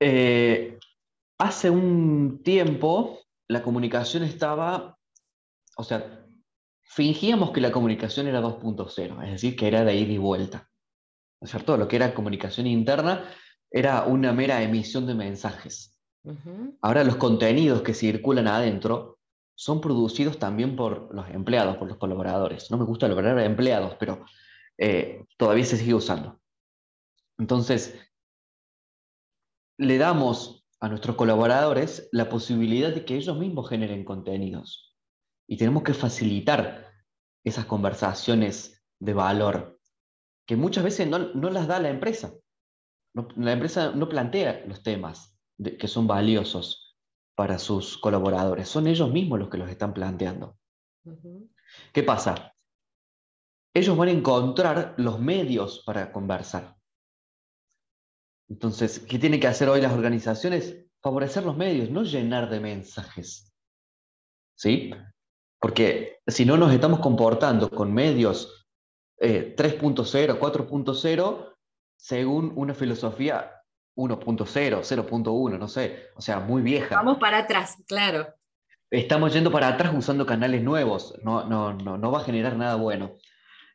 Eh, 0.00 0.78
hace 1.38 1.70
un 1.70 2.42
tiempo 2.42 3.20
la 3.48 3.62
comunicación 3.62 4.22
estaba, 4.22 4.96
o 5.76 5.84
sea, 5.84 6.26
fingíamos 6.82 7.50
que 7.50 7.60
la 7.60 7.70
comunicación 7.70 8.26
era 8.26 8.40
2.0, 8.40 9.24
es 9.24 9.32
decir, 9.32 9.56
que 9.56 9.68
era 9.68 9.84
de 9.84 9.94
ida 9.94 10.12
y 10.12 10.18
vuelta. 10.18 10.68
¿No 11.40 11.44
es 11.44 11.50
cierto? 11.50 11.76
Lo 11.76 11.88
que 11.88 11.96
era 11.96 12.14
comunicación 12.14 12.66
interna 12.66 13.30
era 13.70 14.04
una 14.04 14.32
mera 14.32 14.62
emisión 14.62 15.06
de 15.06 15.14
mensajes. 15.14 15.98
Ahora 16.82 17.02
los 17.02 17.16
contenidos 17.16 17.80
que 17.80 17.94
circulan 17.94 18.46
adentro 18.46 19.18
son 19.54 19.80
producidos 19.80 20.38
también 20.38 20.76
por 20.76 21.14
los 21.14 21.28
empleados, 21.30 21.76
por 21.76 21.88
los 21.88 21.96
colaboradores. 21.96 22.70
No 22.70 22.76
me 22.76 22.84
gusta 22.84 23.08
la 23.08 23.14
palabra 23.14 23.44
empleados, 23.44 23.96
pero 23.98 24.24
eh, 24.76 25.24
todavía 25.36 25.64
se 25.64 25.76
sigue 25.76 25.94
usando. 25.94 26.40
Entonces, 27.38 27.98
le 29.80 29.98
damos 29.98 30.66
a 30.80 30.88
nuestros 30.88 31.16
colaboradores 31.16 32.08
la 32.12 32.28
posibilidad 32.28 32.94
de 32.94 33.04
que 33.04 33.16
ellos 33.16 33.36
mismos 33.38 33.68
generen 33.68 34.04
contenidos. 34.04 34.96
Y 35.48 35.56
tenemos 35.56 35.82
que 35.82 35.94
facilitar 35.94 36.92
esas 37.44 37.66
conversaciones 37.66 38.82
de 39.00 39.14
valor, 39.14 39.80
que 40.46 40.56
muchas 40.56 40.84
veces 40.84 41.08
no, 41.08 41.18
las 41.50 41.66
da 41.66 41.80
la 41.80 41.90
empresa. 41.90 42.32
la 43.14 43.52
empresa 43.52 43.92
no 43.92 44.08
plantea 44.08 44.64
los 44.66 44.82
temas 44.82 45.36
que 45.78 45.88
son 45.88 46.06
valiosos 46.06 46.96
para 47.34 47.58
sus 47.58 47.98
colaboradores, 47.98 48.68
son 48.68 48.86
ellos 48.86 49.10
mismos 49.10 49.38
los 49.38 49.48
que 49.48 49.58
los 49.58 49.70
están 49.70 49.92
planteando. 49.92 50.56
¿Qué 51.92 52.02
pasa? 52.02 52.54
ellos 53.74 53.96
van 53.96 54.08
a 54.08 54.12
encontrar 54.12 54.94
los 54.96 55.20
medios 55.20 55.82
para 55.84 56.12
conversar. 56.12 56.76
Entonces, 58.50 58.98
¿qué 58.98 59.18
tienen 59.18 59.40
que 59.40 59.46
hacer 59.46 59.68
hoy 59.68 59.80
las 59.80 59.92
organizaciones? 59.92 60.76
Favorecer 61.00 61.44
los 61.44 61.56
medios, 61.56 61.88
no 61.88 62.02
llenar 62.02 62.50
de 62.50 62.60
mensajes. 62.60 63.54
¿Sí? 64.56 64.90
Porque 65.60 66.18
si 66.26 66.44
no 66.44 66.56
nos 66.56 66.72
estamos 66.72 67.00
comportando 67.00 67.70
con 67.70 67.94
medios 67.94 68.66
3.0, 69.18 70.38
4.0, 70.38 71.54
según 71.96 72.52
una 72.56 72.74
filosofía 72.74 73.52
1.0, 73.96 74.80
0.1, 74.80 75.58
no 75.58 75.68
sé, 75.68 76.08
o 76.16 76.20
sea, 76.20 76.40
muy 76.40 76.62
vieja. 76.62 76.96
Vamos 76.96 77.18
para 77.18 77.38
atrás, 77.38 77.76
claro. 77.86 78.34
Estamos 78.90 79.32
yendo 79.32 79.52
para 79.52 79.68
atrás 79.68 79.94
usando 79.96 80.26
canales 80.26 80.62
nuevos, 80.62 81.14
no, 81.22 81.44
no, 81.44 81.74
no, 81.74 81.96
no 81.96 82.10
va 82.10 82.20
a 82.20 82.24
generar 82.24 82.56
nada 82.56 82.74
bueno. 82.74 83.16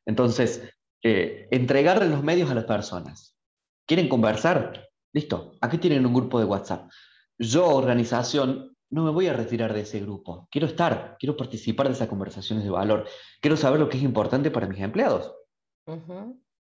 Entonces, 0.06 0.68
eh, 1.02 1.48
entregarle 1.52 2.10
los 2.10 2.24
medios 2.24 2.50
a 2.52 2.56
las 2.56 2.66
personas. 2.66 3.35
¿Quieren 3.86 4.10
conversar? 4.10 4.90
Listo, 5.14 5.54
aquí 5.62 5.78
tienen 5.78 6.06
un 6.06 6.14
grupo 6.14 6.40
de 6.40 6.46
WhatsApp. 6.46 6.90
Yo, 7.38 7.68
organización, 7.68 8.76
no 8.90 9.04
me 9.04 9.12
voy 9.12 9.28
a 9.28 9.34
retirar 9.34 9.74
de 9.74 9.82
ese 9.82 10.00
grupo. 10.00 10.48
Quiero 10.52 10.68
estar, 10.68 11.16
quiero 11.20 11.38
participar 11.38 11.88
de 11.88 11.94
esas 11.94 12.08
conversaciones 12.08 12.64
de 12.64 12.70
valor. 12.70 13.08
Quiero 13.42 13.58
saber 13.58 13.80
lo 13.80 13.90
que 13.90 13.98
es 13.98 14.04
importante 14.04 14.52
para 14.52 14.68
mis 14.68 14.80
empleados, 14.80 15.34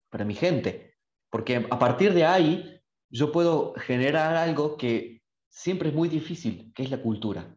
para 0.10 0.26
mi 0.26 0.36
gente. 0.36 0.96
Porque 1.30 1.68
a 1.70 1.80
partir 1.80 2.14
de 2.14 2.26
ahí 2.26 2.82
yo 3.10 3.32
puedo 3.32 3.74
generar 3.76 4.36
algo 4.36 4.78
que 4.78 5.22
siempre 5.50 5.90
es 5.90 5.96
muy 5.96 6.10
difícil, 6.10 6.72
que 6.74 6.84
es 6.84 6.92
la 6.92 7.02
cultura. 7.02 7.56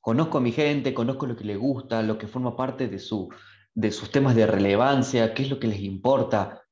Conozco 0.00 0.38
a 0.38 0.40
mi 0.40 0.52
gente, 0.52 0.94
conozco 0.94 1.26
lo 1.26 1.36
que 1.36 1.44
le 1.44 1.56
gusta, 1.56 2.02
lo 2.02 2.18
que 2.18 2.28
forma 2.28 2.56
parte 2.56 2.88
de, 2.88 2.98
su, 2.98 3.28
de 3.74 3.92
sus 3.92 4.10
temas 4.10 4.34
de 4.34 4.46
relevancia, 4.46 5.34
qué 5.34 5.42
es 5.42 5.50
lo 5.50 5.58
que 5.58 5.66
les 5.66 5.80
importa. 5.80 6.62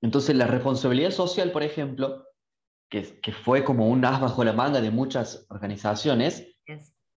Entonces 0.00 0.36
la 0.36 0.46
responsabilidad 0.46 1.10
social, 1.10 1.50
por 1.52 1.62
ejemplo, 1.62 2.24
que, 2.90 3.20
que 3.20 3.32
fue 3.32 3.64
como 3.64 3.88
un 3.88 4.04
as 4.04 4.20
bajo 4.20 4.44
la 4.44 4.52
manga 4.52 4.80
de 4.80 4.90
muchas 4.90 5.46
organizaciones, 5.50 6.46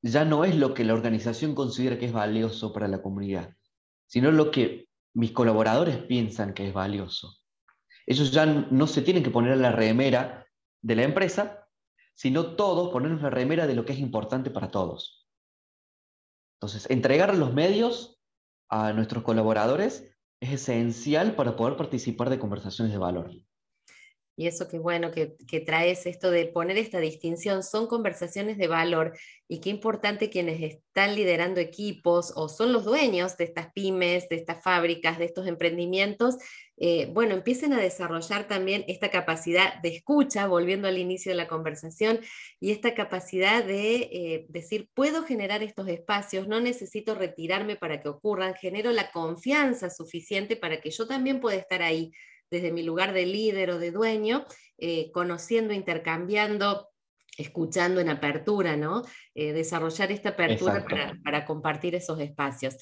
ya 0.02 0.24
no 0.24 0.44
es 0.44 0.56
lo 0.56 0.74
que 0.74 0.84
la 0.84 0.94
organización 0.94 1.54
considera 1.54 1.98
que 1.98 2.06
es 2.06 2.12
valioso 2.12 2.72
para 2.72 2.88
la 2.88 3.02
comunidad, 3.02 3.54
sino 4.06 4.30
lo 4.30 4.50
que 4.50 4.88
mis 5.14 5.32
colaboradores 5.32 5.98
piensan 5.98 6.54
que 6.54 6.68
es 6.68 6.72
valioso. 6.72 7.36
Ellos 8.06 8.30
ya 8.30 8.46
no 8.46 8.86
se 8.86 9.02
tienen 9.02 9.22
que 9.22 9.30
poner 9.30 9.56
la 9.58 9.72
remera 9.72 10.46
de 10.80 10.96
la 10.96 11.02
empresa, 11.02 11.66
sino 12.14 12.56
todos 12.56 12.90
ponernos 12.90 13.22
la 13.22 13.30
remera 13.30 13.66
de 13.66 13.74
lo 13.74 13.84
que 13.84 13.92
es 13.92 13.98
importante 13.98 14.50
para 14.50 14.70
todos. 14.70 15.28
Entonces, 16.56 16.88
entregar 16.90 17.36
los 17.36 17.52
medios 17.52 18.20
a 18.68 18.92
nuestros 18.92 19.22
colaboradores 19.22 20.16
es 20.40 20.52
esencial 20.52 21.34
para 21.34 21.56
poder 21.56 21.76
participar 21.76 22.30
de 22.30 22.38
conversaciones 22.38 22.92
de 22.92 22.98
valor. 22.98 23.30
Y 24.36 24.46
eso 24.46 24.68
qué 24.68 24.78
bueno 24.78 25.10
que, 25.10 25.36
que, 25.48 25.58
traes 25.58 26.06
esto 26.06 26.30
de 26.30 26.46
poner 26.46 26.78
esta 26.78 27.00
distinción, 27.00 27.64
son 27.64 27.88
conversaciones 27.88 28.56
de 28.56 28.68
valor 28.68 29.18
y 29.48 29.58
qué 29.58 29.68
importante 29.68 30.30
quienes 30.30 30.62
están 30.62 31.16
liderando 31.16 31.58
equipos 31.58 32.32
o 32.36 32.48
son 32.48 32.72
los 32.72 32.84
dueños 32.84 33.36
de 33.36 33.42
estas 33.42 33.72
pymes, 33.72 34.28
de 34.28 34.36
estas 34.36 34.62
fábricas, 34.62 35.18
de 35.18 35.24
estos 35.24 35.48
emprendimientos, 35.48 36.36
eh, 36.80 37.08
bueno, 37.12 37.34
empiecen 37.34 37.72
a 37.72 37.80
desarrollar 37.80 38.46
también 38.46 38.84
esta 38.86 39.10
capacidad 39.10 39.80
de 39.82 39.88
escucha, 39.96 40.46
volviendo 40.46 40.86
al 40.86 40.98
inicio 40.98 41.32
de 41.32 41.36
la 41.36 41.48
conversación, 41.48 42.20
y 42.60 42.70
esta 42.70 42.94
capacidad 42.94 43.64
de 43.64 43.96
eh, 43.96 44.46
decir, 44.48 44.88
puedo 44.94 45.24
generar 45.24 45.62
estos 45.62 45.88
espacios, 45.88 46.46
no 46.46 46.60
necesito 46.60 47.16
retirarme 47.16 47.74
para 47.74 48.00
que 48.00 48.08
ocurran, 48.08 48.54
genero 48.54 48.92
la 48.92 49.10
confianza 49.10 49.90
suficiente 49.90 50.54
para 50.56 50.80
que 50.80 50.90
yo 50.90 51.08
también 51.08 51.40
pueda 51.40 51.56
estar 51.56 51.82
ahí 51.82 52.12
desde 52.50 52.70
mi 52.70 52.82
lugar 52.82 53.12
de 53.12 53.26
líder 53.26 53.70
o 53.70 53.78
de 53.78 53.90
dueño, 53.90 54.46
eh, 54.78 55.10
conociendo, 55.12 55.74
intercambiando, 55.74 56.88
escuchando 57.36 58.00
en 58.00 58.08
apertura, 58.08 58.76
¿no? 58.76 59.04
Desarrollar 59.32 60.10
esta 60.10 60.30
apertura 60.30 60.84
para, 61.22 61.44
compartir 61.44 61.94
esos 61.94 62.18
espacios. 62.18 62.76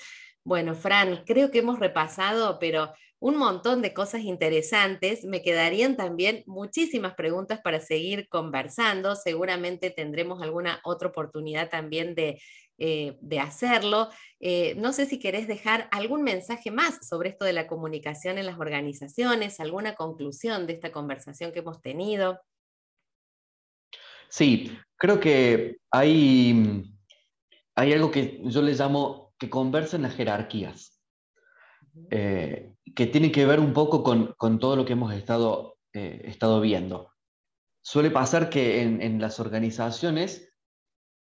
Bueno, 0.44 0.74
Fran, 0.74 1.24
creo 1.26 1.50
que 1.50 1.58
hemos 1.58 1.78
repasado, 1.78 2.58
pero 2.58 2.92
un 3.18 3.36
montón 3.36 3.82
de 3.82 3.94
cosas 3.94 4.22
interesantes. 4.22 5.24
Me 5.24 5.42
quedarían 5.42 5.96
también 5.96 6.42
muchísimas 6.46 7.14
preguntas 7.14 7.60
para 7.62 7.80
seguir 7.80 8.28
conversando. 8.28 9.16
Seguramente 9.16 9.90
tendremos 9.90 10.42
alguna 10.42 10.80
otra 10.84 11.08
oportunidad 11.08 11.70
también 11.70 12.14
de, 12.14 12.40
eh, 12.78 13.16
de 13.20 13.40
hacerlo. 13.40 14.10
Eh, 14.38 14.74
no 14.76 14.92
sé 14.92 15.06
si 15.06 15.18
querés 15.18 15.48
dejar 15.48 15.88
algún 15.92 16.22
mensaje 16.22 16.70
más 16.70 17.06
sobre 17.08 17.30
esto 17.30 17.46
de 17.46 17.54
la 17.54 17.66
comunicación 17.66 18.36
en 18.36 18.44
las 18.44 18.58
organizaciones, 18.58 19.60
alguna 19.60 19.94
conclusión 19.94 20.66
de 20.66 20.74
esta 20.74 20.92
conversación 20.92 21.52
que 21.52 21.60
hemos 21.60 21.80
tenido. 21.80 22.38
Sí, 24.28 24.76
creo 24.96 25.18
que 25.20 25.78
hay, 25.90 26.84
hay 27.74 27.92
algo 27.94 28.10
que 28.10 28.42
yo 28.44 28.60
le 28.60 28.74
llamo 28.74 29.34
que 29.38 29.48
conversen 29.48 30.02
las 30.02 30.14
jerarquías, 30.14 31.00
eh, 32.10 32.74
que 32.96 33.06
tiene 33.06 33.30
que 33.30 33.46
ver 33.46 33.60
un 33.60 33.72
poco 33.72 34.02
con, 34.02 34.58
todo 34.58 34.74
lo 34.74 34.84
que 34.84 34.94
hemos 34.94 35.12
estado, 35.12 35.78
estado 35.92 36.60
viendo. 36.60 37.12
Suele 37.82 38.10
pasar 38.10 38.50
que 38.50 38.82
en, 38.82 39.00
en 39.00 39.20
las 39.20 39.38
organizaciones 39.38 40.52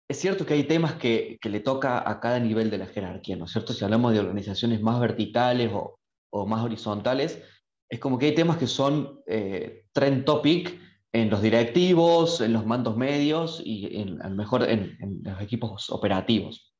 es 0.08 0.18
cierto 0.18 0.46
que 0.46 0.54
hay 0.54 0.64
temas 0.64 0.94
que, 0.94 1.38
le 1.42 1.60
toca 1.60 2.08
a 2.08 2.18
cada 2.18 2.40
nivel 2.40 2.70
de 2.70 2.78
la 2.78 2.86
jerarquía, 2.86 3.36
¿no 3.36 3.44
es 3.44 3.52
cierto? 3.52 3.74
Si 3.74 3.84
hablamos 3.84 4.14
de 4.14 4.20
organizaciones 4.20 4.80
más 4.80 4.98
verticales 4.98 5.70
o, 5.72 6.46
más 6.46 6.64
horizontales, 6.64 7.42
es 7.90 8.00
como 8.00 8.18
que 8.18 8.26
hay 8.26 8.34
temas 8.34 8.56
que 8.56 8.66
son 8.66 9.20
eh, 9.26 9.84
trend 9.92 10.24
topic 10.24 10.78
en 11.12 11.30
los 11.30 11.42
directivos, 11.42 12.40
en 12.40 12.54
los 12.54 12.64
mandos 12.64 12.96
medios 12.96 13.62
y 13.64 14.00
en, 14.00 14.22
a 14.22 14.28
lo 14.30 14.36
mejor 14.36 14.62
en, 14.68 14.96
los 15.22 15.40
equipos 15.42 15.90
operativos. 15.90 16.74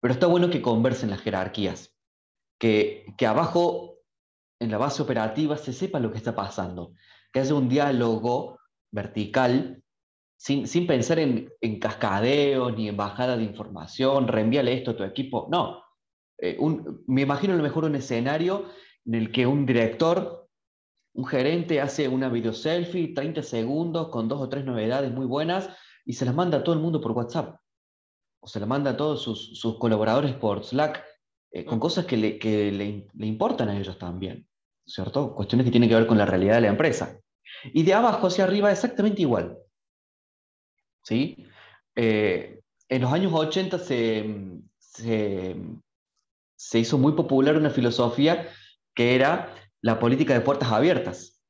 Pero 0.00 0.14
está 0.14 0.26
bueno 0.26 0.50
que 0.50 0.62
conversen 0.62 1.10
las 1.10 1.20
jerarquías, 1.20 1.93
que, 3.16 3.26
abajo, 3.26 3.98
en 4.58 4.70
la 4.70 4.78
base 4.78 5.02
operativa, 5.02 5.58
se 5.58 5.74
sepa 5.74 6.00
lo 6.00 6.10
que 6.10 6.16
está 6.16 6.34
pasando, 6.34 6.94
que 7.30 7.40
haya 7.40 7.54
un 7.54 7.68
diálogo 7.68 8.58
vertical 8.90 9.82
sin, 10.38 10.86
pensar 10.86 11.18
en, 11.18 11.52
en, 11.60 11.78
cascadeos 11.78 12.74
ni 12.74 12.88
en 12.88 12.96
bajada 12.96 13.36
de 13.36 13.44
información, 13.44 14.28
reenvíale 14.28 14.72
esto 14.72 14.92
a 14.92 14.96
tu 14.96 15.04
equipo. 15.04 15.46
No. 15.50 15.82
Eh, 16.38 16.58
me 17.06 17.22
imagino 17.22 17.52
a 17.52 17.56
lo 17.56 17.62
mejor 17.62 17.84
un 17.84 17.96
escenario 17.96 18.70
en 19.04 19.14
el 19.14 19.30
que 19.30 19.46
un 19.46 19.66
director, 19.66 20.48
un 21.14 21.26
gerente 21.26 21.82
hace 21.82 22.08
una 22.08 22.30
video 22.30 22.54
selfie, 22.54 23.14
30 23.14 23.42
segundos, 23.42 24.08
con 24.08 24.26
dos 24.26 24.40
o 24.40 24.48
tres 24.48 24.64
novedades 24.64 25.12
muy 25.12 25.26
buenas, 25.26 25.68
y 26.06 26.14
se 26.14 26.24
las 26.24 26.34
manda 26.34 26.58
a 26.58 26.64
todo 26.64 26.74
el 26.74 26.80
mundo 26.80 27.00
por 27.00 27.12
WhatsApp. 27.12 27.56
O 28.40 28.46
se 28.46 28.58
las 28.58 28.68
manda 28.68 28.92
a 28.92 28.96
todos 28.96 29.22
sus, 29.22 29.78
colaboradores 29.78 30.34
por 30.34 30.64
Slack, 30.64 31.04
eh, 31.54 31.64
con 31.64 31.78
cosas 31.78 32.04
que, 32.04 32.16
le, 32.16 32.38
que 32.38 32.72
le, 32.72 33.06
le 33.14 33.26
importan 33.26 33.68
a 33.68 33.78
ellos 33.78 33.98
también. 33.98 34.46
¿Cierto? 34.84 35.34
Cuestiones 35.34 35.64
que 35.64 35.70
tienen 35.70 35.88
que 35.88 35.94
ver 35.94 36.06
con 36.06 36.18
la 36.18 36.26
realidad 36.26 36.56
de 36.56 36.62
la 36.62 36.68
empresa. 36.68 37.18
Y 37.72 37.84
de 37.84 37.94
abajo 37.94 38.26
hacia 38.26 38.44
arriba 38.44 38.72
exactamente 38.72 39.22
igual. 39.22 39.56
¿sí? 41.04 41.46
Eh, 41.94 42.60
en 42.88 43.02
los 43.02 43.12
años 43.12 43.32
80 43.32 43.78
se, 43.78 44.60
se, 44.78 46.78
hizo 46.78 46.98
muy 46.98 47.12
popular 47.12 47.56
una 47.56 47.70
filosofía 47.70 48.48
que 48.94 49.14
era 49.14 49.54
la 49.80 50.00
política 50.00 50.34
de 50.34 50.40
puertas 50.40 50.72
abiertas, 50.72 51.40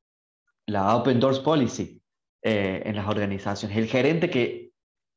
la 0.67 0.95
Open 0.97 1.21
Doors 1.21 1.39
Policy 1.39 2.03
eh, 2.43 2.83
en 2.85 2.97
las 2.97 3.09
organizaciones. 3.09 3.79
El 3.79 3.87
gerente 3.87 4.29
que 4.29 4.73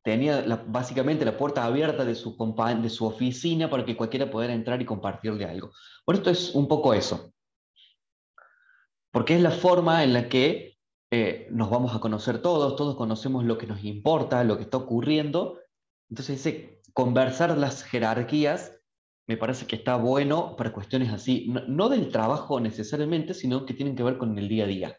tenía 0.07 0.45
básicamente 0.67 1.25
la 1.25 1.37
puerta 1.37 1.65
abierta 1.65 2.05
de 2.05 2.15
su, 2.15 2.37
de 2.37 3.05
oficina 3.05 3.69
para 3.69 3.83
que 3.83 3.97
cualquiera 3.97 4.31
pudiera 4.31 4.53
entrar 4.53 4.81
y 4.81 4.85
compartirle 4.85 5.43
algo. 5.43 5.73
Bueno, 6.05 6.19
esto 6.19 6.29
es 6.29 6.55
un 6.55 6.69
poco 6.69 6.93
eso. 6.93 7.33
Porque 9.11 9.35
es 9.35 9.41
la 9.41 9.51
forma 9.51 10.05
en 10.05 10.13
la 10.13 10.29
que 10.29 10.77
eh, 11.11 11.49
nos 11.51 11.69
vamos 11.69 11.93
a 11.93 11.99
conocer 11.99 12.41
todos, 12.41 12.77
todos 12.77 12.95
conocemos 12.95 13.43
lo 13.43 13.57
que 13.57 13.67
nos 13.67 13.83
importa, 13.83 14.45
lo 14.45 14.55
que 14.55 14.63
está 14.63 14.77
ocurriendo. 14.77 15.59
Entonces, 16.09 16.39
ese 16.39 16.81
conversar 16.93 17.57
las 17.57 17.83
jerarquías 17.83 18.79
me 19.27 19.35
parece 19.35 19.67
que 19.67 19.75
está 19.75 19.97
bueno 19.97 20.55
para 20.55 20.71
cuestiones 20.71 21.11
así, 21.11 21.53
no, 21.67 21.89
del 21.89 22.13
trabajo 22.13 22.61
necesariamente, 22.61 23.33
sino 23.33 23.65
que 23.65 23.73
tienen 23.73 23.97
que 23.97 24.03
ver 24.03 24.17
con 24.17 24.37
el 24.37 24.47
día 24.47 24.63
a 24.63 24.67
día. 24.67 24.97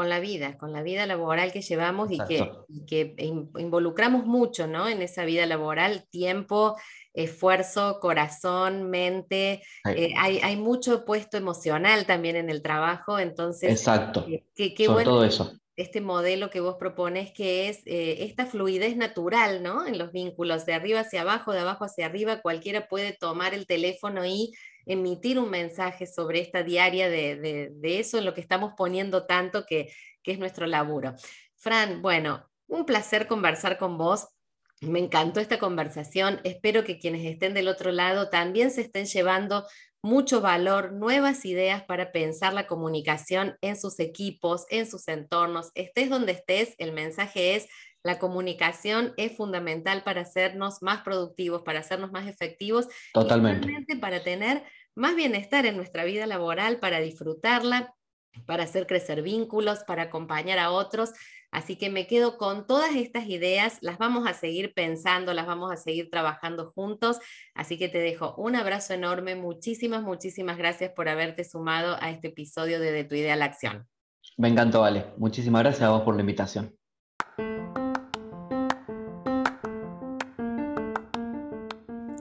Con 0.00 0.08
la 0.08 0.18
vida, 0.18 0.56
con 0.56 0.72
la 0.72 0.82
vida 0.82 1.04
laboral 1.04 1.52
que 1.52 1.60
llevamos 1.60 2.10
y 2.10 2.16
que, 2.26 2.50
y 2.68 2.86
que, 2.86 3.14
involucramos 3.58 4.24
mucho 4.24 4.66
¿no? 4.66 4.88
en 4.88 5.02
esa 5.02 5.26
vida 5.26 5.44
laboral, 5.44 6.06
tiempo, 6.08 6.74
esfuerzo, 7.12 7.98
corazón, 8.00 8.88
mente. 8.88 9.62
Eh, 9.84 10.14
hay, 10.16 10.56
mucho 10.56 11.04
puesto 11.04 11.36
emocional 11.36 12.06
también 12.06 12.36
en 12.36 12.48
el 12.48 12.62
trabajo, 12.62 13.18
entonces. 13.18 13.70
Exacto. 13.70 14.24
Eh, 14.26 14.74
qué, 14.74 14.88
bueno, 14.88 15.10
todo 15.10 15.24
eso. 15.24 15.52
este 15.76 16.00
modelo 16.00 16.48
que 16.48 16.60
vos 16.60 16.76
propones, 16.78 17.30
que 17.34 17.68
es 17.68 17.82
eh, 17.84 18.24
esta 18.24 18.46
fluidez 18.46 18.96
natural, 18.96 19.62
¿no? 19.62 19.86
En 19.86 19.98
los 19.98 20.12
vínculos, 20.12 20.64
de 20.64 20.72
arriba 20.72 21.00
hacia 21.00 21.20
abajo, 21.20 21.52
de 21.52 21.60
abajo 21.60 21.84
hacia 21.84 22.06
arriba, 22.06 22.40
cualquiera 22.40 22.88
puede 22.88 23.12
tomar 23.12 23.52
el 23.52 23.66
teléfono 23.66 24.24
y 24.24 24.54
emitir 24.92 25.38
un 25.38 25.50
mensaje 25.50 26.06
sobre 26.06 26.40
esta 26.40 26.62
diaria 26.62 27.08
de, 27.08 27.72
eso 27.82 28.18
en 28.18 28.24
lo 28.24 28.34
que 28.34 28.40
estamos 28.40 28.72
poniendo 28.76 29.26
tanto 29.26 29.64
que, 29.66 29.92
que 30.22 30.32
es 30.32 30.38
nuestro 30.38 30.66
laburo. 30.66 31.14
Fran, 31.56 32.02
bueno, 32.02 32.48
un 32.66 32.84
placer 32.84 33.26
conversar 33.26 33.78
con 33.78 33.98
vos. 33.98 34.28
Me 34.80 34.98
encantó 34.98 35.40
esta 35.40 35.58
conversación. 35.58 36.40
Espero 36.42 36.84
que 36.84 36.98
quienes 36.98 37.24
estén 37.26 37.54
del 37.54 37.68
otro 37.68 37.92
lado 37.92 38.30
también 38.30 38.70
se 38.70 38.80
estén 38.80 39.06
llevando 39.06 39.66
mucho 40.02 40.40
valor, 40.40 40.92
nuevas 40.92 41.44
ideas 41.44 41.84
para 41.84 42.10
pensar 42.10 42.54
la 42.54 42.66
comunicación 42.66 43.56
en 43.60 43.78
sus 43.78 44.00
equipos, 44.00 44.64
en 44.70 44.90
sus 44.90 45.06
entornos. 45.08 45.70
Estés 45.74 46.08
donde 46.08 46.32
estés, 46.32 46.74
el 46.78 46.92
mensaje 46.92 47.54
es, 47.54 47.68
la 48.02 48.18
comunicación 48.18 49.12
es 49.18 49.36
fundamental 49.36 50.02
para 50.02 50.22
hacernos 50.22 50.80
más 50.80 51.02
productivos, 51.02 51.62
para 51.62 51.80
hacernos 51.80 52.12
más 52.12 52.26
efectivos. 52.26 52.88
Totalmente. 53.12 53.68
Y 53.88 53.96
para 53.96 54.22
tener 54.22 54.62
más 54.94 55.16
bienestar 55.16 55.66
en 55.66 55.76
nuestra 55.76 56.04
vida 56.04 56.26
laboral, 56.26 56.78
para 56.78 57.00
disfrutarla, 57.00 57.94
para 58.46 58.64
hacer 58.64 58.86
crecer 58.86 59.22
vínculos, 59.22 59.80
para 59.86 60.04
acompañar 60.04 60.58
a 60.58 60.70
otros. 60.70 61.12
Así 61.52 61.76
que 61.76 61.90
me 61.90 62.06
quedo 62.06 62.38
con 62.38 62.66
todas 62.66 62.94
estas 62.94 63.26
ideas, 63.26 63.78
las 63.80 63.98
vamos 63.98 64.28
a 64.28 64.34
seguir 64.34 64.72
pensando, 64.72 65.34
las 65.34 65.46
vamos 65.46 65.72
a 65.72 65.76
seguir 65.76 66.08
trabajando 66.08 66.70
juntos. 66.72 67.18
Así 67.54 67.76
que 67.76 67.88
te 67.88 67.98
dejo 67.98 68.34
un 68.36 68.54
abrazo 68.54 68.94
enorme, 68.94 69.34
muchísimas, 69.34 70.02
muchísimas 70.02 70.58
gracias 70.58 70.92
por 70.92 71.08
haberte 71.08 71.44
sumado 71.44 71.96
a 72.00 72.10
este 72.10 72.28
episodio 72.28 72.78
de 72.78 73.04
tu 73.04 73.16
idea 73.16 73.34
a 73.34 73.36
la 73.36 73.46
acción. 73.46 73.88
Me 74.36 74.48
encantó, 74.48 74.80
Vale. 74.80 75.06
Muchísimas 75.18 75.62
gracias 75.62 75.82
a 75.82 75.90
vos 75.90 76.02
por 76.02 76.14
la 76.14 76.20
invitación. 76.20 76.79